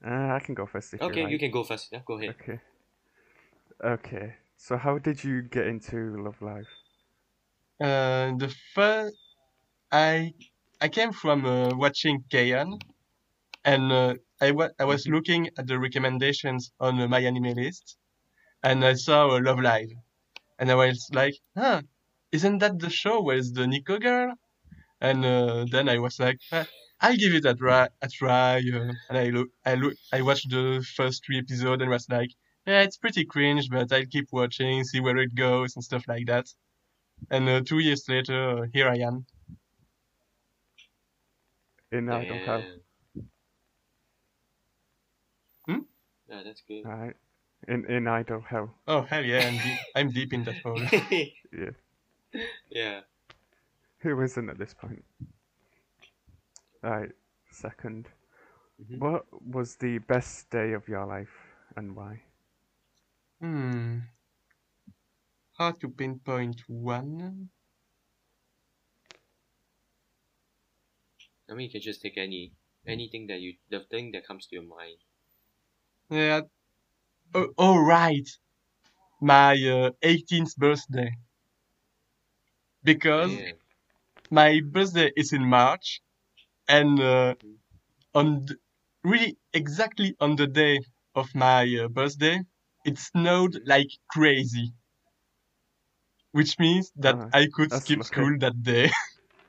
[0.06, 1.32] Uh, I can go first if Okay, you like.
[1.34, 1.90] you can go first.
[1.92, 2.36] Yeah, go ahead.
[2.42, 2.60] Okay.
[3.84, 4.36] Okay.
[4.58, 6.68] So how did you get into Love Live?
[7.80, 9.16] Uh, the first,
[9.92, 10.34] I
[10.82, 12.80] I came from uh, watching K-On,
[13.66, 17.98] and uh, I wa- I was looking at the recommendations on uh, my anime list,
[18.64, 19.92] and I saw uh, Love Live,
[20.60, 21.84] and I was like, huh,
[22.32, 24.36] isn't that the show where it's the Nico girl?
[25.02, 26.68] And uh, then I was like, "Ah,
[27.02, 27.90] I'll give it a try.
[28.02, 28.58] A try.
[28.60, 32.32] Uh, and I look, I look, I watched the first three episodes and was like,
[32.68, 36.28] yeah, it's pretty cringe, but I'll keep watching, see where it goes and stuff like
[36.28, 36.54] that.
[37.32, 39.26] And uh, two years later, uh, here I am.
[41.92, 42.66] In Idle Hell.
[43.16, 43.30] Damn.
[45.66, 45.82] Hmm?
[46.30, 46.86] Yeah, that's good.
[46.86, 47.16] Alright.
[47.70, 48.76] In in Idle Hell.
[48.88, 50.82] Oh hell yeah, I'm deep, I'm deep in that hole.
[51.54, 51.72] Yeah.
[52.70, 53.00] yeah.
[54.00, 55.04] Who isn't at this point?
[56.84, 57.12] Alright.
[57.54, 58.06] 2nd
[58.80, 59.00] Mhm.
[59.00, 61.34] What was the best day of your life
[61.76, 62.22] and why?
[63.42, 64.00] Hmm.
[65.58, 67.50] Hard to pinpoint one.
[71.50, 72.54] I mean, you can just take any
[72.86, 75.04] anything that you the thing that comes to your mind.
[76.10, 76.42] Yeah.
[77.34, 78.28] Oh, oh right.
[79.22, 81.12] My uh, 18th birthday.
[82.84, 83.52] Because Yeah.
[84.32, 86.02] my birthday is in March,
[86.68, 87.36] and uh,
[88.14, 88.58] on the,
[89.04, 90.80] really exactly on the day
[91.16, 92.40] of my uh, birthday,
[92.88, 94.74] it snowed like crazy.
[96.32, 98.16] Which means that Ah, I could that's skip lucky.
[98.16, 98.90] school that day,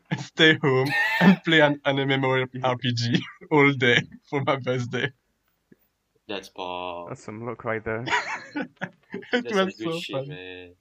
[0.18, 0.88] stay home,
[1.20, 3.20] and play an anime RPG
[3.50, 5.12] all day for my birthday.
[6.28, 7.08] That's Paul.
[7.08, 8.04] That's some luck right there.
[9.32, 10.28] it That's some was good so shit, fun.
[10.28, 10.74] man.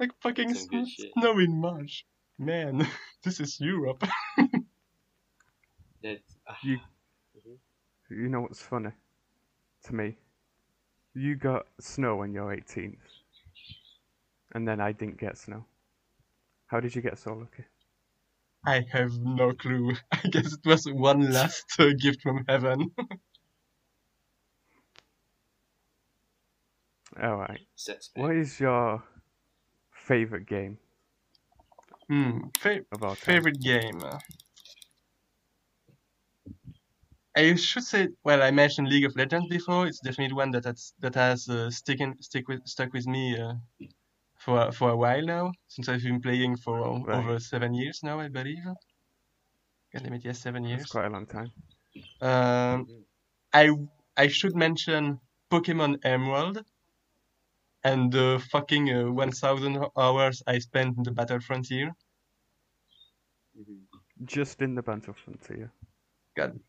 [0.00, 2.06] Like fucking Some good snow, snow in March.
[2.38, 2.86] Man,
[3.24, 4.04] this is Europe.
[6.02, 6.78] That's ah, You
[8.10, 8.90] you know what's funny?
[9.84, 10.16] To me.
[11.14, 12.98] You got snow on your 18th.
[14.52, 15.64] And then I didn't get snow.
[16.66, 17.64] How did you get so lucky?
[18.64, 19.94] I have no clue.
[20.12, 22.90] I guess it was one last uh, gift from heaven.
[27.20, 27.60] Alright.
[28.14, 29.02] What is your
[29.92, 30.78] favorite game
[32.08, 32.48] Hmm.
[32.58, 33.16] Fa- of all time?
[33.16, 34.00] favorite game.
[37.40, 39.86] I should say, well, I mentioned League of Legends before.
[39.86, 43.54] It's definitely one that has that has uh, sticking stick with stuck with me uh,
[44.44, 45.52] for for a while now.
[45.68, 47.20] Since I've been playing for Right.
[47.20, 48.64] over seven years now, I believe.
[49.92, 50.92] God damn it, yes, seven That's years.
[50.92, 51.50] quite a long time.
[52.20, 52.86] Um,
[53.52, 53.70] I
[54.16, 56.64] I should mention Pokemon Emerald
[57.84, 61.92] and the fucking uh, 1000 hours I spent in the Battle Frontier.
[64.24, 65.72] Just in the Battle Frontier.
[66.36, 66.60] God,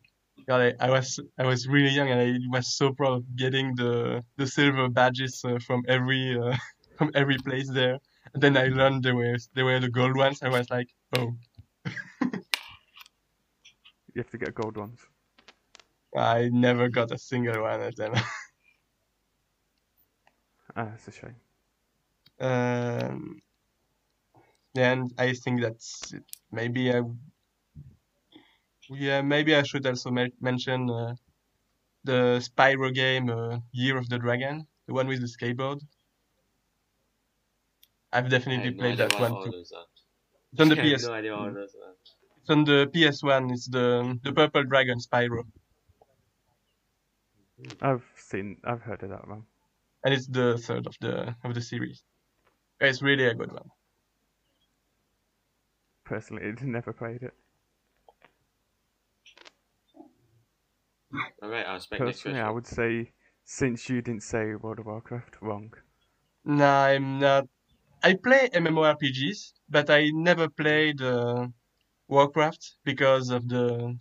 [0.47, 3.75] God, I, I was I was really young and I was so proud of getting
[3.75, 6.55] the the silver badges uh, from every uh,
[6.97, 7.99] from every place there.
[8.33, 10.41] And then I learned there were there were the gold ones.
[10.43, 11.37] I was like, oh,
[14.13, 14.99] You have to get gold ones.
[16.15, 18.13] I never got a single one of them.
[20.75, 21.35] Ah, that's a shame.
[22.39, 23.41] um,
[24.75, 26.23] and I think that's it.
[26.51, 27.01] maybe I
[28.91, 31.15] yeah maybe I should also me- mention uh,
[32.03, 35.81] the Spyro game uh, Year of the Dragon, the one with the skateboard.
[38.13, 39.51] I've definitely have no played idea that one too.
[39.51, 39.73] those.
[40.53, 41.07] It's on the PS.
[41.07, 41.95] no idea what those are.
[42.37, 43.51] It's on the PS1.
[43.51, 45.43] It's the the Purple Dragon Spyro,
[47.81, 49.45] I've seen, I've heard of that one.
[50.05, 52.03] and it's the third of the of the series.
[52.81, 53.69] It's really a good one.
[56.03, 57.33] Personally, I'd never played it.
[61.41, 62.41] Alright, I'll expect Personally, question.
[62.41, 63.13] I would say,
[63.45, 65.73] since you didn't say World of Warcraft, wrong.
[66.43, 67.47] No, I'm not.
[68.03, 71.47] I play MMORPGs, but I never played uh,
[72.07, 73.97] Warcraft because of the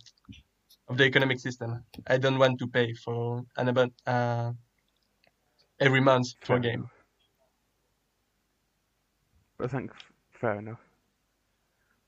[0.87, 1.85] of the economic system.
[2.07, 4.53] I don't want to pay for an about uh,
[5.81, 6.85] every month for Fair a game.
[6.85, 7.05] enough.
[9.61, 9.93] I think
[10.29, 10.81] fair enough.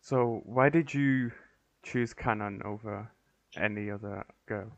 [0.01, 1.31] So, why did you
[1.81, 3.11] choose Kanan over
[3.55, 4.77] any other girl?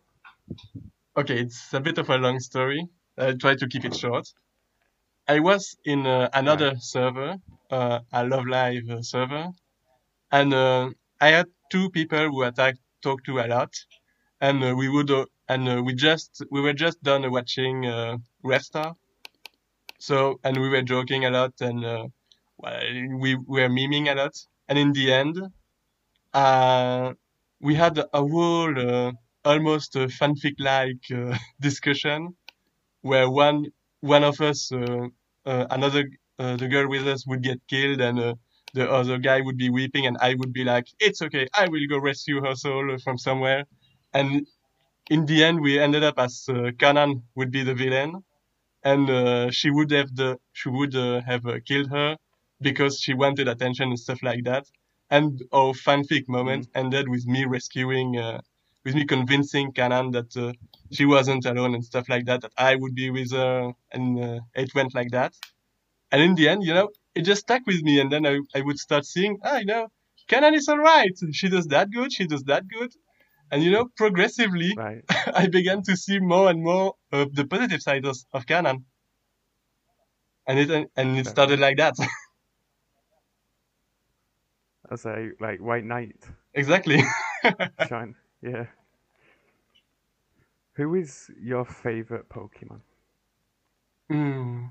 [1.18, 2.88] Okay, it's a bit of a long story.
[3.18, 4.28] I'll try to keep it short.
[5.28, 7.38] I was in uh, another server,
[7.70, 9.50] uh, a Love Live uh, server,
[10.32, 13.74] and uh, I had two people who I talk talked to a lot,
[14.42, 18.18] and uh, we would uh, and uh, we just we were just done watching uh,
[18.44, 18.96] Redstar,
[20.00, 22.08] so and we were joking a lot and uh,
[22.58, 22.82] well,
[23.20, 24.34] we were memeing a lot,
[24.70, 25.38] and in the end,
[26.34, 27.14] uh,
[27.62, 29.12] we had a whole uh,
[29.46, 32.36] almost a fanfic-like uh, discussion
[33.02, 33.66] where one
[34.02, 35.08] one of us, uh,
[35.46, 36.04] uh, another
[36.40, 38.36] uh, the girl with us would get killed, and uh,
[38.74, 41.88] the other guy would be weeping, and I would be like, "It's okay, I will
[41.90, 43.66] go rescue her soul from somewhere."
[44.14, 44.48] And
[45.10, 48.24] in the end, we ended up as uh, Kanan would be the villain,
[48.84, 52.18] and uh, she would have the she would uh, have uh, killed her
[52.62, 54.66] because she wanted attention and stuff like that.
[55.10, 58.42] And our fanfic moment ended with me rescuing, uh,
[58.86, 60.54] with me convincing Kanan that uh,
[60.92, 64.40] she wasn't alone and stuff like that, that I would be with her, and uh,
[64.56, 65.34] it went like that.
[66.12, 68.62] And in the end, you know, it just stuck with me, and then I, I
[68.62, 69.88] would start seeing, ah, you know,
[70.30, 71.18] Kanan is alright.
[71.34, 72.94] She does that good, she does that good.
[73.52, 75.04] And you know, progressively, Right.
[75.10, 78.84] I began to see more and more of the positive side of, of Kanan.
[80.48, 81.96] And it and it started like that.
[84.92, 86.18] As a like white knight
[86.54, 87.04] exactly.
[87.88, 88.16] shine.
[88.46, 88.68] Yeah.
[90.76, 92.82] Who is your favorite Pokemon?
[94.10, 94.68] Hmm.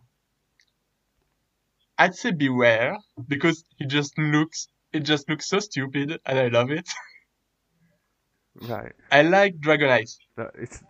[1.98, 6.70] I'd say Bewear because he just looks it just looks so stupid and I love
[6.70, 6.88] it.
[8.60, 8.94] Right.
[9.10, 10.18] I like Dragonite.
[10.56, 10.82] It's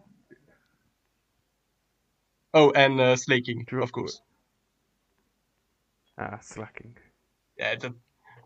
[2.54, 4.22] Oh, and uh, Slaking, Dra- of course.
[6.18, 6.96] ah Slaking.
[7.58, 7.92] Yeah, that,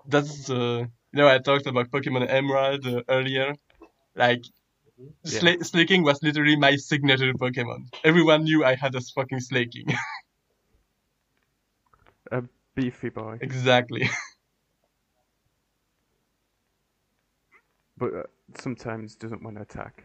[0.06, 3.54] that's uh, you know I talked about Pokemon Emerald uh, earlier.
[4.18, 4.44] Like
[4.98, 5.40] Yeah.
[5.40, 7.86] Sla- Slaking was literally my signature Pokemon.
[8.04, 9.86] Everyone knew I had a fucking Slaking.
[12.30, 12.42] A
[12.74, 13.38] beefy boy.
[13.40, 14.10] exactly.
[17.96, 18.22] But uh,
[18.56, 20.04] sometimes doesn't want to attack.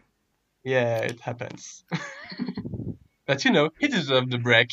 [0.64, 1.84] Yeah, it happens.
[3.26, 4.70] but you know, he deserved the break.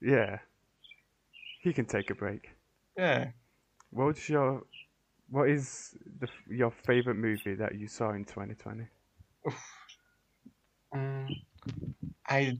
[0.00, 0.38] Yeah.
[1.62, 2.50] He can take a break.
[2.96, 3.30] yeah.
[3.90, 4.64] What's your
[5.28, 8.88] what is the your favorite movie that you saw in 2020?
[10.94, 11.28] Mm,
[12.28, 12.58] I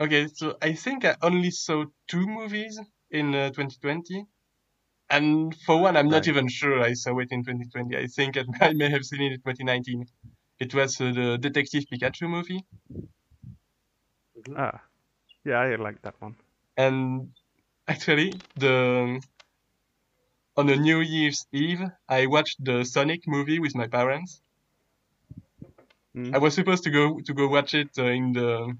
[0.00, 2.78] okay, so I think I only saw two movies
[3.10, 4.24] in uh, 2020,
[5.10, 6.28] and for one, I'm not Right.
[6.28, 7.96] even sure I saw it in 2020.
[7.96, 10.04] I think I may have seen it in 2019.
[10.60, 12.66] It was uh, the Detective Pikachu movie,
[14.56, 14.82] Ah.
[15.44, 16.36] Yeah, I like that one.
[16.76, 17.30] and
[17.88, 19.20] actually, the
[20.56, 24.42] on a New Year's Eve, I watched the Sonic movie with my parents.
[26.14, 26.34] Mm.
[26.34, 28.76] I was supposed to go to go watch it uh, in the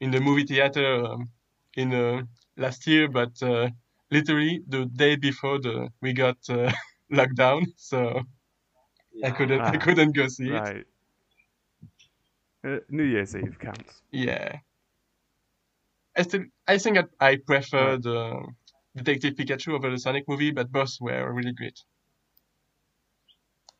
[0.00, 1.30] in the movie theater um,
[1.76, 2.22] in uh,
[2.56, 3.70] last year, but uh,
[4.10, 6.72] literally the day before the we got uh,
[7.10, 8.22] locked down, so
[9.22, 10.68] I couldn't I Ah, couldn't go see it.
[10.68, 10.86] Right.
[12.64, 14.02] Uh, New Year's Eve counts.
[14.10, 14.60] Yeah,
[16.14, 18.46] I still I think that I prefer the
[18.98, 21.78] Detective Pikachu over the Sonic movie, but both were really great.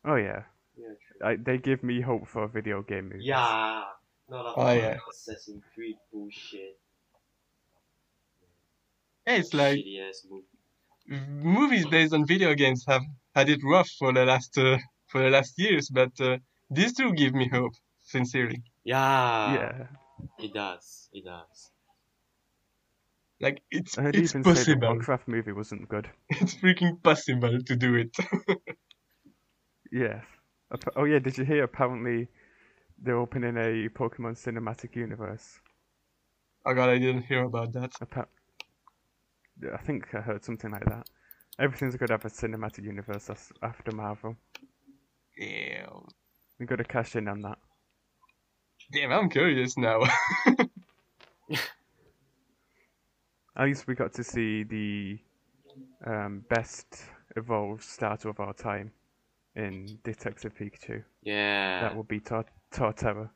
[0.05, 0.43] Oh yeah,
[0.77, 0.93] Yeah,
[1.23, 3.25] I, they give me hope for video game movies.
[3.25, 3.85] Yeah.
[4.29, 4.97] Not a Oh, yeah.
[5.09, 6.79] Assassin's Creed bullshit.
[9.27, 9.83] Yeah, it's like
[10.29, 10.47] movie.
[11.07, 13.01] movies based on video games have
[13.35, 16.37] had it rough for the last uh, for the last years, but uh,
[16.69, 18.63] these two give me hope, sincerely.
[18.83, 19.55] Yeah.
[19.55, 19.87] yeah.
[20.37, 21.09] It does.
[21.11, 21.71] It does.
[23.41, 24.87] Like it's I'd it's even say the possible.
[24.89, 26.09] Warcraft movie wasn't good.
[26.29, 28.15] It's freaking possible to do it.
[29.91, 30.23] yes.
[30.95, 31.63] Oh yeah, did you hear?
[31.63, 32.27] Apparently,
[33.01, 35.59] they're opening a Pokemon cinematic universe.
[36.65, 37.91] oh god, I didn't hear about that.
[38.01, 38.27] Appa-
[39.73, 41.07] I think I heard something like that.
[41.59, 44.37] Everything's going to have a cinematic universe as- after Marvel.
[45.37, 46.07] Damn,
[46.59, 47.57] We got to cash in on that.
[48.91, 50.01] damn, I'm curious now.
[53.59, 55.19] At least we got to see the
[56.05, 57.03] um, best
[57.35, 58.93] evolved starter of our time
[59.55, 61.03] in Detective Pikachu.
[61.23, 61.81] Yeah.
[61.81, 63.29] That would be Tor- Torterra.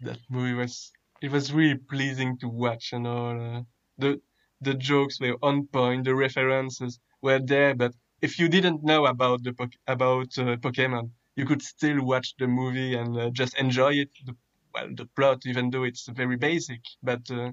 [0.00, 0.92] that movie was
[1.22, 3.62] it was really pleasing to watch and all uh,
[3.98, 4.20] the
[4.60, 7.92] the jokes were on point the references were there but
[8.22, 12.46] if you didn't know about the Poke- about uh, pokemon you could still watch the
[12.46, 14.34] movie and uh, just enjoy it the,
[14.74, 17.52] well the plot even though it's very basic but uh,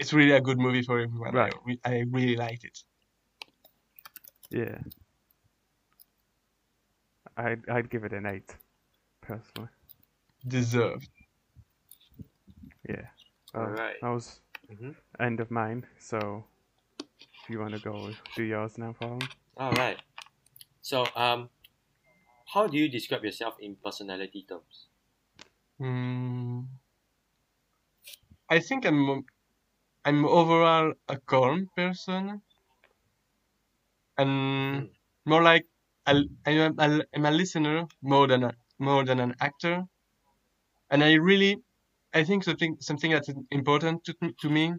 [0.00, 1.54] it's really a good movie for everyone Right.
[1.84, 2.78] I, I really liked it
[4.50, 4.78] Yeah.
[7.36, 8.56] I'd, I'd give it an 8,
[9.22, 9.68] personally.
[10.48, 11.08] deserved
[12.88, 13.06] Yeah.
[13.54, 13.96] Well, Alright.
[14.02, 14.40] That was
[14.72, 14.94] Mhm.
[15.18, 16.44] end of mine, so
[17.00, 19.18] if you want to go do yours now, Paul.
[19.56, 19.98] All right.
[20.82, 21.50] So, um,
[22.46, 24.86] how do you describe yourself in personality terms?
[25.78, 26.62] Hmm.
[28.48, 29.24] I think I'm
[30.04, 32.42] I'm overall a calm person,
[34.18, 34.90] and
[35.26, 35.66] more like
[36.06, 36.14] a,
[36.46, 39.84] I'm, a, I'm a listener more than a, more than an actor,
[40.90, 41.56] and I really
[42.14, 44.74] I think something something that's important to to me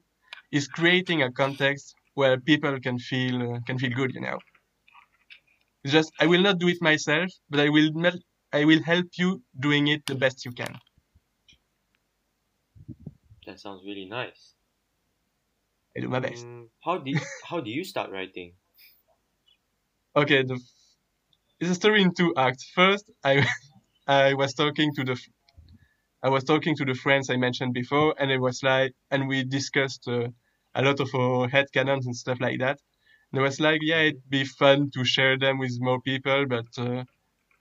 [0.52, 4.40] is creating a context where people can feel uh, can feel good, you know.
[5.84, 7.92] It's just I will not do it myself, but I will
[8.52, 10.74] I will help you doing it the best you can.
[13.46, 14.56] That sounds really nice.
[15.96, 16.48] I do my best.
[16.84, 18.56] How do you, how do you start writing?
[20.16, 20.60] Okay, the
[21.60, 22.70] it's a story in two acts.
[22.76, 23.48] First, I
[24.08, 25.18] I was talking to the
[26.24, 29.44] I was talking to the friends I mentioned before, and it was like, and we
[29.44, 30.30] discussed uh,
[30.76, 32.80] a lot of our headcanons and stuff like that.
[33.32, 36.68] And it was like, yeah, it'd be fun to share them with more people, but
[36.78, 37.04] uh,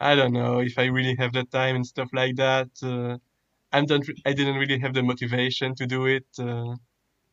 [0.00, 2.70] I don't know if I really have the time and stuff like that.
[2.82, 3.18] Uh,
[3.72, 6.26] I don't, I didn't really have the motivation to do it.
[6.38, 6.76] Uh,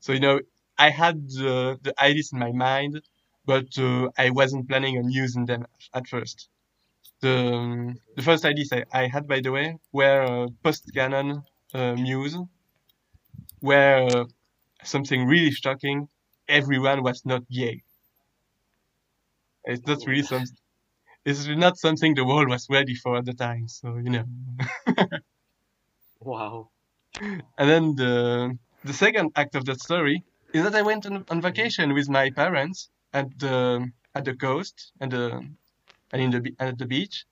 [0.01, 0.39] so you know,
[0.79, 3.01] I had the the ideas in my mind,
[3.45, 6.49] but uh, I wasn't planning on using them at first.
[7.21, 11.43] The um, the first ideas I, I had, by the way, were uh, post canon
[11.73, 12.37] uh, muse,
[13.59, 14.25] where uh,
[14.83, 16.09] something really shocking.
[16.49, 17.83] Everyone was not gay.
[19.65, 20.57] It's not really something.
[21.25, 23.67] It's not something the world was ready for at the time.
[23.69, 24.25] So you know.
[26.19, 26.69] Wow.
[27.57, 30.23] And then the the second act of that story
[30.53, 34.91] is that I went on, on vacation with my parents at the at the coast
[34.99, 35.25] and the
[36.13, 37.25] and in the at the beach,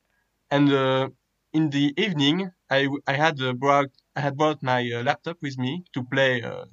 [0.51, 1.09] and uh,
[1.53, 5.57] in the evening I I had uh, brought I had brought my uh, laptop with
[5.59, 6.65] me to play uh,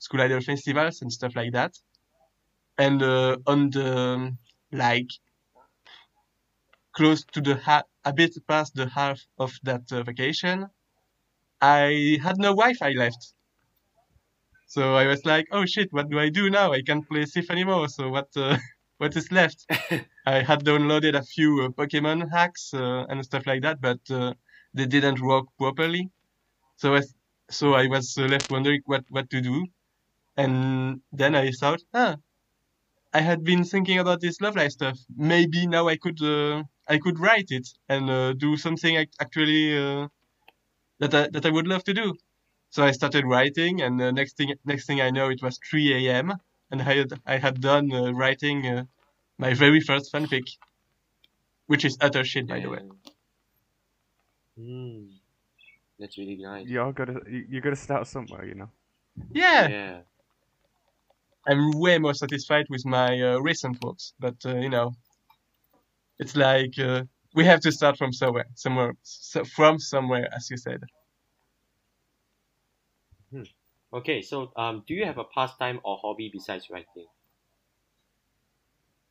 [0.00, 1.74] school idol festivals and stuff like that,
[2.78, 4.36] and uh, on the
[4.72, 5.08] like
[6.92, 10.68] close to the ha- a bit past the half of that vacation.
[11.60, 13.34] I had no Wi-Fi left.
[14.68, 16.72] So I was like, oh shit, what do I do now?
[16.74, 17.88] I can't play Sif anymore.
[17.88, 18.58] So what uh,
[18.98, 19.66] what is left?
[20.26, 24.34] I had downloaded a few uh, Pokemon hacks uh, and stuff like that, but uh,
[24.74, 26.10] they didn't work properly.
[26.76, 27.02] So I,
[27.50, 29.66] so I was uh, left wondering what, what to do.
[30.36, 32.16] And then I thought, ah,
[33.14, 34.98] I had been thinking about this Love Live stuff.
[35.16, 39.78] Maybe now I could uh, I could write it and uh, do something ac- actually
[39.78, 40.08] uh,
[41.00, 42.14] that I, that I would love to do.
[42.70, 46.10] So I started writing, and uh, next thing next thing I know, it was 3
[46.10, 46.34] a.m.
[46.70, 48.84] and I had I had done uh, writing uh,
[49.38, 50.46] my very first fanfic,
[51.66, 52.80] which is utter shit, by the way.
[54.56, 55.04] Hmm.
[55.98, 56.66] That's really nice.
[56.66, 58.70] You're gotta you, you gotta start somewhere, you know.
[59.32, 60.00] Yeah, Yeah.
[61.46, 64.94] I'm way more satisfied with my uh, recent works, but uh, you know,
[66.18, 67.04] it's like uh,
[67.34, 70.82] we have to start from somewhere, somewhere, so from somewhere, as you said.
[73.92, 77.06] Okay, so um, do you have a pastime or hobby besides writing?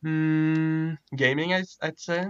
[0.02, 2.26] Hmm, gaming, I, I'd say.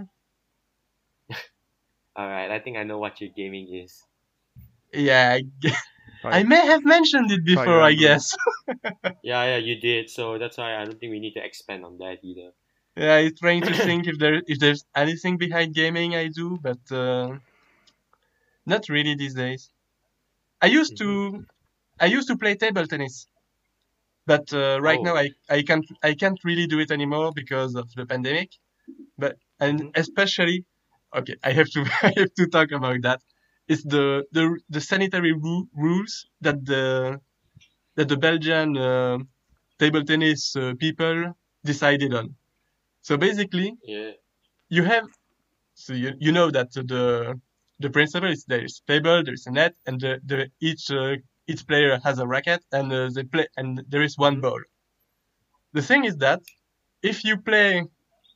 [2.18, 4.06] All right, I think I know what your gaming is.
[4.94, 5.44] Yeah, I,
[6.22, 8.36] Fire- may have mentioned it before, I guess.
[9.22, 10.10] Yeah, yeah, you did.
[10.10, 12.54] So that's why I don't think we need to expand on that either.
[12.98, 16.80] Yeah, I'm trying to think if there if there's anything behind gaming I do, but
[16.92, 17.38] uh,
[18.66, 19.72] not really these days.
[20.62, 21.46] I used to
[22.00, 23.28] I used to play table tennis,
[24.26, 25.04] but uh, right Oh.
[25.04, 28.52] now I, I can't I can't really do it anymore because of the pandemic.
[29.18, 29.92] But and Mhm.
[29.96, 30.66] especially,
[31.16, 33.22] okay, I have to I have to talk about that.
[33.68, 37.20] It's the the the sanitary ru- rules that the
[37.98, 39.18] that the Belgian uh,
[39.80, 41.34] table tennis uh, people
[41.66, 42.36] decided on.
[43.02, 44.12] So basically, Yeah.
[44.70, 45.06] you have
[45.76, 47.40] so you, you know that the
[47.80, 51.16] the principle is there is table, there is a net, and the, the each uh,
[51.48, 54.62] each player has a racket, and uh, they play, and there is one ball.
[55.72, 56.42] The thing is that
[57.02, 57.84] if you play,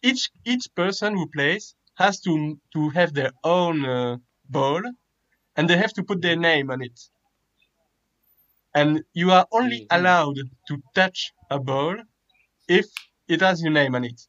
[0.01, 4.17] each each person who plays has to to have their own uh,
[4.49, 4.81] ball,
[5.55, 6.99] and they have to put their name on it.
[8.75, 9.87] And you are only Mhm.
[9.91, 10.35] allowed
[10.67, 11.95] to touch a ball
[12.67, 12.87] if
[13.27, 14.21] it has your name on it.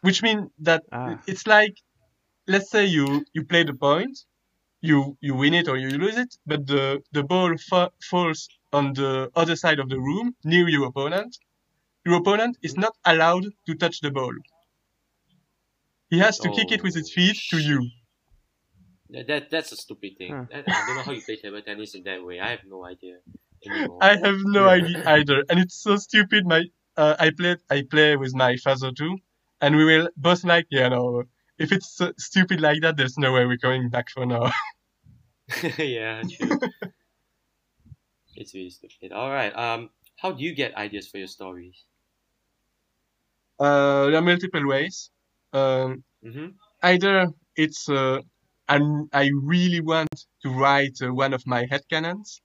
[0.00, 1.22] Which means that Ah.
[1.28, 1.76] it's like,
[2.46, 4.18] let's say you you play the point,
[4.80, 8.92] you you win it or you lose it, but the the ball fa- falls on
[8.94, 11.36] the other side of the room near your opponent.
[12.06, 14.34] Your opponent is not allowed to touch the ball.
[16.10, 17.88] He has to kick it with his Oh, feet to you.
[19.10, 20.38] That, that that's a stupid thing.
[20.38, 20.44] Huh.
[20.50, 22.40] That, I don't know how you play table tennis in that way.
[22.40, 23.18] I have no idea
[23.64, 24.08] anymore.
[24.08, 24.68] I have no Yeah.
[24.68, 26.46] idea either, and it's so stupid.
[26.46, 26.64] My
[26.96, 29.18] uh, I played I play with my father too,
[29.60, 31.24] and we will both like yeah no.
[31.58, 34.50] If it's so stupid like that, there's no way we're going back for now.
[35.78, 36.58] yeah, true.
[38.36, 39.12] it's really stupid.
[39.12, 39.54] All right.
[39.56, 41.84] Um, how do you get ideas for your stories?
[43.58, 45.10] Uh, there are multiple ways.
[45.52, 46.48] Um, Mm-hmm.
[46.82, 48.20] either it's uh,
[48.68, 50.08] I'm, I really want
[50.42, 52.40] to write uh, one of my headcanons,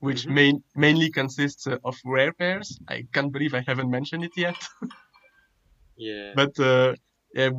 [0.00, 0.34] which Mhm.
[0.34, 2.78] main, mainly consists uh, of rare pairs.
[2.88, 4.56] I can't believe I haven't mentioned it yet,
[5.96, 6.34] Yeah.
[6.34, 6.94] but uh,
[7.34, 7.50] yeah,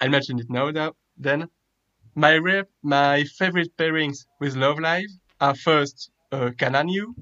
[0.00, 0.70] I'll mention it now.
[0.72, 0.96] Though.
[1.16, 1.48] Then
[2.14, 7.14] my rare, my favorite pairings with Love Live are first uh, Kananyu.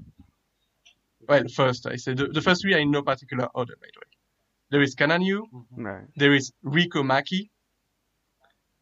[1.27, 3.99] Well, first I say the, the first three are in no particular order, by the
[3.99, 4.11] way.
[4.71, 5.41] There is Kananyu,
[5.75, 6.05] Right.
[6.15, 7.49] there is Riko Maki,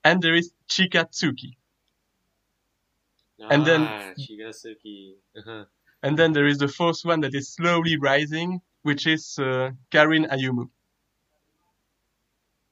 [0.04, 1.56] and there is Chikatsuki.
[3.50, 5.14] and then- ah, Shigasuki.
[5.38, 5.66] Uh-huh.
[6.04, 10.26] And then there is the fourth one that is slowly rising, which is uh, Karin
[10.26, 10.70] Ayumu.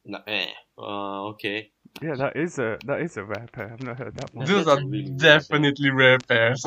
[0.06, 0.48] No, eh.
[0.78, 1.72] Uh, okay.
[2.02, 3.72] Yeah, that is a that is a rare pair.
[3.72, 4.46] I've not heard that one.
[4.46, 6.64] Those are really definitely rare pairs.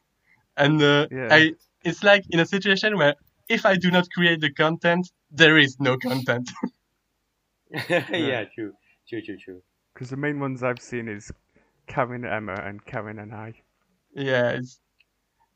[0.56, 1.28] and uh, Yeah.
[1.30, 1.52] I,
[1.84, 3.14] it's like in a situation where
[3.48, 6.50] if Ai do not create the content, there is no content.
[7.88, 8.72] yeah, true.
[9.08, 9.62] True, true, true.
[9.94, 11.30] Because the main ones I've seen is
[11.86, 13.54] Karin, Emma, and Karin and I.
[14.14, 14.80] yeah, it's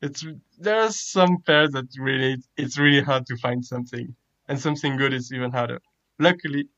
[0.01, 0.25] it's
[0.59, 4.15] there are some pairs that really it's really hard to find something,
[4.47, 5.79] and something good is even harder.
[6.19, 6.69] Luckily,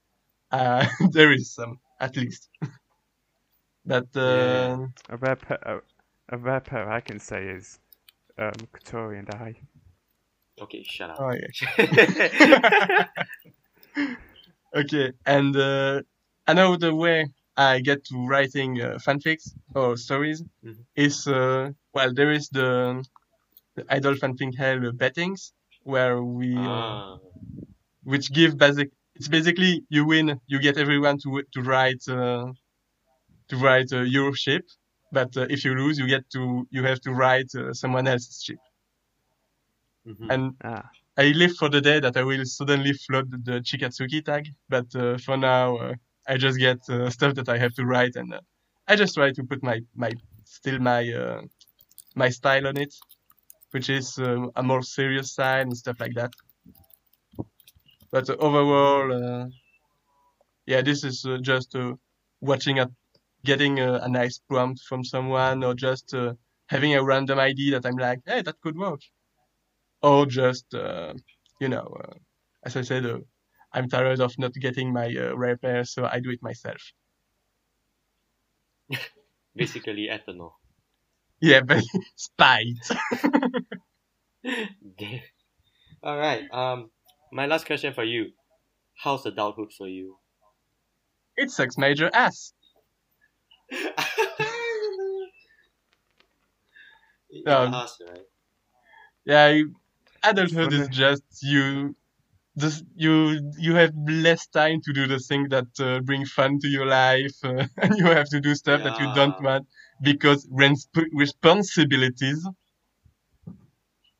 [0.51, 2.49] uh, there is some at least.
[3.85, 4.87] but uh, Yeah.
[5.09, 7.79] A rare pair, a, a rare pair I can say is
[8.37, 9.55] um, Kotori and I.
[10.61, 11.17] Okay, shut up.
[11.19, 13.05] oh yeah.
[14.75, 16.01] Okay, and uh,
[16.45, 20.83] another way I get to writing uh, fanfics or stories Mhm.
[20.95, 23.03] is uh, well, there is the,
[23.75, 27.19] the idol fanfic hell bettings where we uh, ah.
[28.03, 28.89] which give basic.
[29.17, 32.47] It's basically you win, you get everyone to to write uh,
[33.49, 34.63] to write uh, your ship,
[35.11, 38.41] but uh, if you lose, you get to you have to write uh, someone else's
[38.43, 38.59] ship.
[40.05, 40.29] mhm.
[40.29, 44.45] And Ah, I live for the day that I will suddenly flood the Chikatsuki tag,
[44.69, 45.95] but uh, for now uh,
[46.27, 48.41] I just get uh, stuff that I have to write, and uh,
[48.87, 50.11] I just try to put my my
[50.45, 51.41] still my uh,
[52.15, 52.93] my style on it,
[53.71, 56.33] which is uh, a more serious side and stuff like that.
[58.17, 59.47] But overall, uh,
[60.65, 61.93] yeah, this is uh, just uh,
[62.41, 62.91] watching a
[63.45, 66.33] getting a, a nice prompt from someone, or just uh,
[66.69, 69.01] having a random idea that I'm like, hey, that could work
[70.01, 71.13] or just uh,
[71.59, 72.13] you know uh,
[72.65, 73.19] as i said uh,
[73.73, 76.81] i'm tired of not getting my uh, rare pair so i do it myself
[79.55, 80.53] Basically, ethanol.
[81.41, 81.83] yeah but
[82.15, 82.77] spite
[86.03, 86.43] All right.
[86.51, 86.91] Um,
[87.31, 88.33] my last question for you:
[89.03, 90.19] How's adulthood for you?
[91.37, 92.53] it sucks major ass
[97.45, 98.25] Um, us, right?
[99.25, 99.75] Yeah, you-
[100.23, 101.95] adulthood is just you.
[102.57, 106.67] Just you you have less time to do the things that uh, bring fun to
[106.67, 109.67] your life, uh, and you have to do stuff that you don't want
[110.01, 112.47] because resp- responsibilities.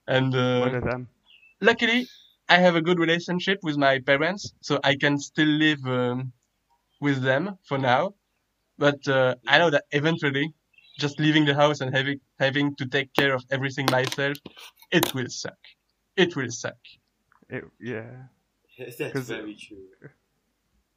[0.08, 1.08] And One uh, of them.
[1.62, 2.08] luckily,
[2.50, 6.32] I have a good relationship with my parents, so I can still live um,
[7.02, 8.16] with them for now.
[8.78, 10.54] But uh, I know that eventually,
[11.00, 14.38] just leaving the house and having having to take care of everything myself,
[14.92, 15.58] it will suck.
[16.16, 16.78] It will suck.
[17.50, 18.12] It, yeah.
[18.78, 19.86] That's 'Cause- very true.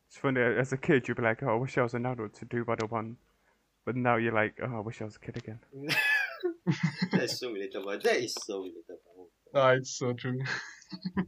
[0.09, 2.35] It's funny, as a kid, you'd be like, oh, I wish I was an adult
[2.41, 3.17] to do what I want.
[3.85, 5.61] But now you're like, oh, I wish I was a kid again.
[7.13, 8.03] That's so relatable.
[8.03, 9.10] That is so relatable.
[9.55, 10.39] Oh, it's so true.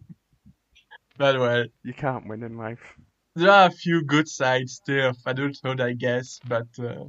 [1.19, 2.97] but well, You can't win in life.
[3.35, 7.05] there are a few good sides still of adulthood, I guess, but uh,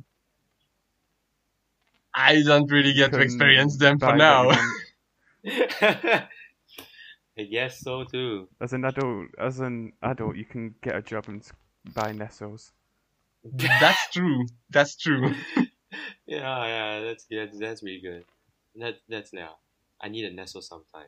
[2.15, 4.47] I don't really get to Couldn't experience them for now.
[4.47, 4.59] what.
[7.37, 8.47] I guess so too.
[8.61, 11.45] As an adult, as an adult, you can get a job and
[11.93, 12.71] buy Nessos.
[13.43, 14.45] That's true.
[14.69, 15.33] That's true.
[16.25, 18.25] Yeah, yeah, that's that's that's really good.
[18.75, 19.57] That that's now.
[20.03, 21.07] I need a Nestle sometime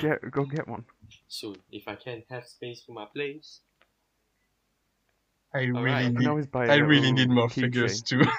[0.00, 0.84] Get, go get one.
[1.28, 1.56] soon.
[1.72, 3.60] If I can have space for my place.
[5.54, 6.04] I really Alright.
[6.06, 6.28] You can need.
[6.28, 6.66] always buy.
[6.66, 7.62] a I really need more keychain.
[7.62, 8.22] figures too.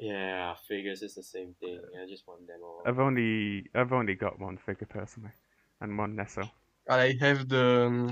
[0.00, 1.80] Yeah, figures is the same thing.
[2.02, 2.82] I just want them all.
[2.86, 5.32] I've only, I've only got one figure personally,
[5.80, 6.50] and one Nesso.
[6.88, 8.10] I have the um,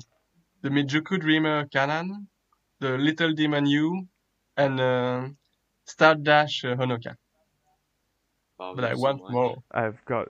[0.62, 2.26] the Mijuku Dreamer Kanan,
[2.80, 4.08] the Little Demon U,
[4.56, 5.28] and uh,
[5.86, 7.16] Star Dash uh, Honoka.
[8.58, 9.32] Wow, But I there's so want much.
[9.32, 9.62] more.
[9.72, 10.28] I've got,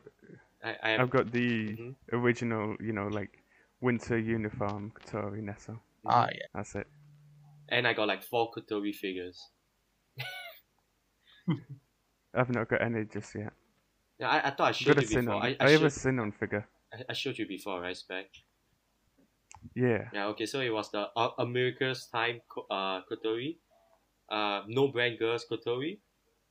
[0.63, 1.95] I, I have, I've got the Mhm.
[2.13, 3.43] original, you know, like
[3.81, 5.79] winter uniform Kotori Nesso.
[6.07, 6.47] Ah, yeah.
[6.55, 6.87] That's it.
[7.71, 9.39] and I got like four Kotori figures.
[12.35, 13.53] I've not got any just yet.
[14.19, 15.23] Yeah, I, I thought I I've showed got you before.
[15.23, 15.43] Sinon.
[15.43, 16.67] I, I, I, have a showed, Sinon figure.
[16.93, 18.27] I, I showed you before, right, Spec?
[19.75, 20.09] Yeah.
[20.13, 23.57] Yeah, okay, so it was the uh, America's Time uh, Kotori,
[24.31, 25.99] uh, No Brand Girls Kotori,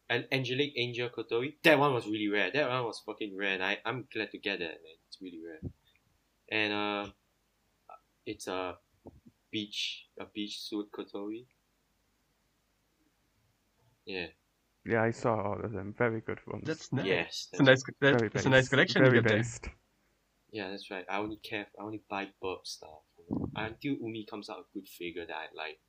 [0.10, 1.56] and Angelic Angel Kotori.
[1.64, 2.52] That one was really rare.
[2.54, 4.98] That one was fucking rare, and I, I'm glad to get that, man.
[5.08, 5.72] It's really rare.
[6.50, 7.12] And uh,
[8.26, 8.78] it's a
[9.52, 11.46] beach, a beach suit Kotori.
[14.06, 14.28] Yeah.
[14.86, 15.94] Yeah, I saw all of them.
[15.98, 16.64] Very good ones.
[16.66, 17.06] That's nice.
[17.06, 17.48] Yes.
[17.52, 17.96] It's a that's- nice.
[18.00, 19.38] That, very it's a nice collection Very you there.
[19.38, 19.68] based.
[20.52, 21.06] Yeah, that's right.
[21.10, 21.68] I only care.
[21.78, 23.04] I only buy burp stuff.
[23.58, 25.80] Until Umi comes out a good figure that I like.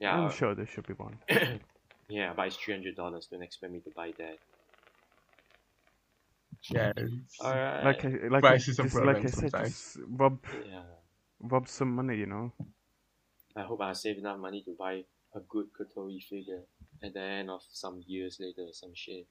[0.00, 1.18] Yeah, I'm sure there should be one.
[2.08, 3.28] yeah, but it's three hundred dollars.
[3.30, 4.38] Don't expect me to buy that.
[6.70, 6.92] Yeah.
[7.42, 7.84] Alright.
[7.84, 10.38] Like I, like I, just, like I said, just rob,
[10.68, 10.82] yeah.
[11.40, 12.52] rob some money, you know.
[13.56, 16.62] I hope I save enough money to buy a good Kotori figure
[17.02, 19.26] at the end of some years later or some shit.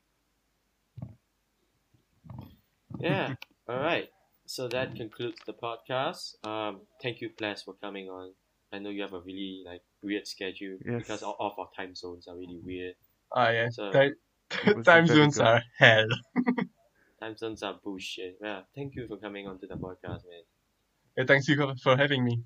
[2.99, 3.36] Yeah.
[3.70, 4.09] Alright.
[4.45, 6.36] So that concludes the podcast.
[6.45, 8.34] Um thank you Ples for coming on.
[8.74, 10.99] I know you have a really like weird schedule Yes.
[11.03, 12.95] because all of our time zones are really weird.
[13.34, 13.70] Ah, yeah.
[13.70, 16.07] So Ti- Time zones are hell.
[17.20, 18.38] time zones are bullshit.
[18.41, 20.43] Yeah, thank you for coming on to the podcast, man.
[21.18, 22.43] Yeah, thanks you for having me.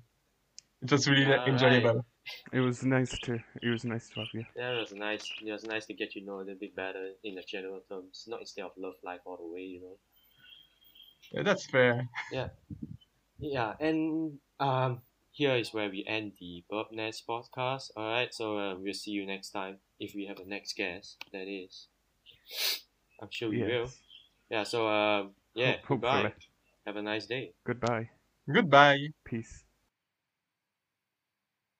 [0.82, 1.48] It was really Alright.
[1.48, 2.04] enjoyable.
[2.52, 4.44] It was nice to, it was nice to have you.
[4.56, 5.30] Yeah, it was nice.
[5.44, 8.24] It was nice to get you know a little bit better in the general terms,
[8.26, 9.98] not instead of Love Live all the way, you know.
[11.32, 12.08] Yeah, that's fair.
[12.32, 12.48] Yeah,
[13.38, 15.02] yeah, and um,
[15.32, 17.90] here is where we end the Burp Nest podcast.
[17.96, 21.16] All right, so uh, we'll see you next time if we have a next guest.
[21.32, 21.88] That is,
[23.20, 23.90] I'm sure we will.
[24.50, 24.64] Yeah.
[24.64, 25.76] So um, yeah.
[25.88, 26.32] Ho- Goodbye.
[26.86, 27.54] Have a nice day.
[27.64, 28.10] Goodbye.
[28.50, 29.08] Goodbye.
[29.24, 29.64] Peace.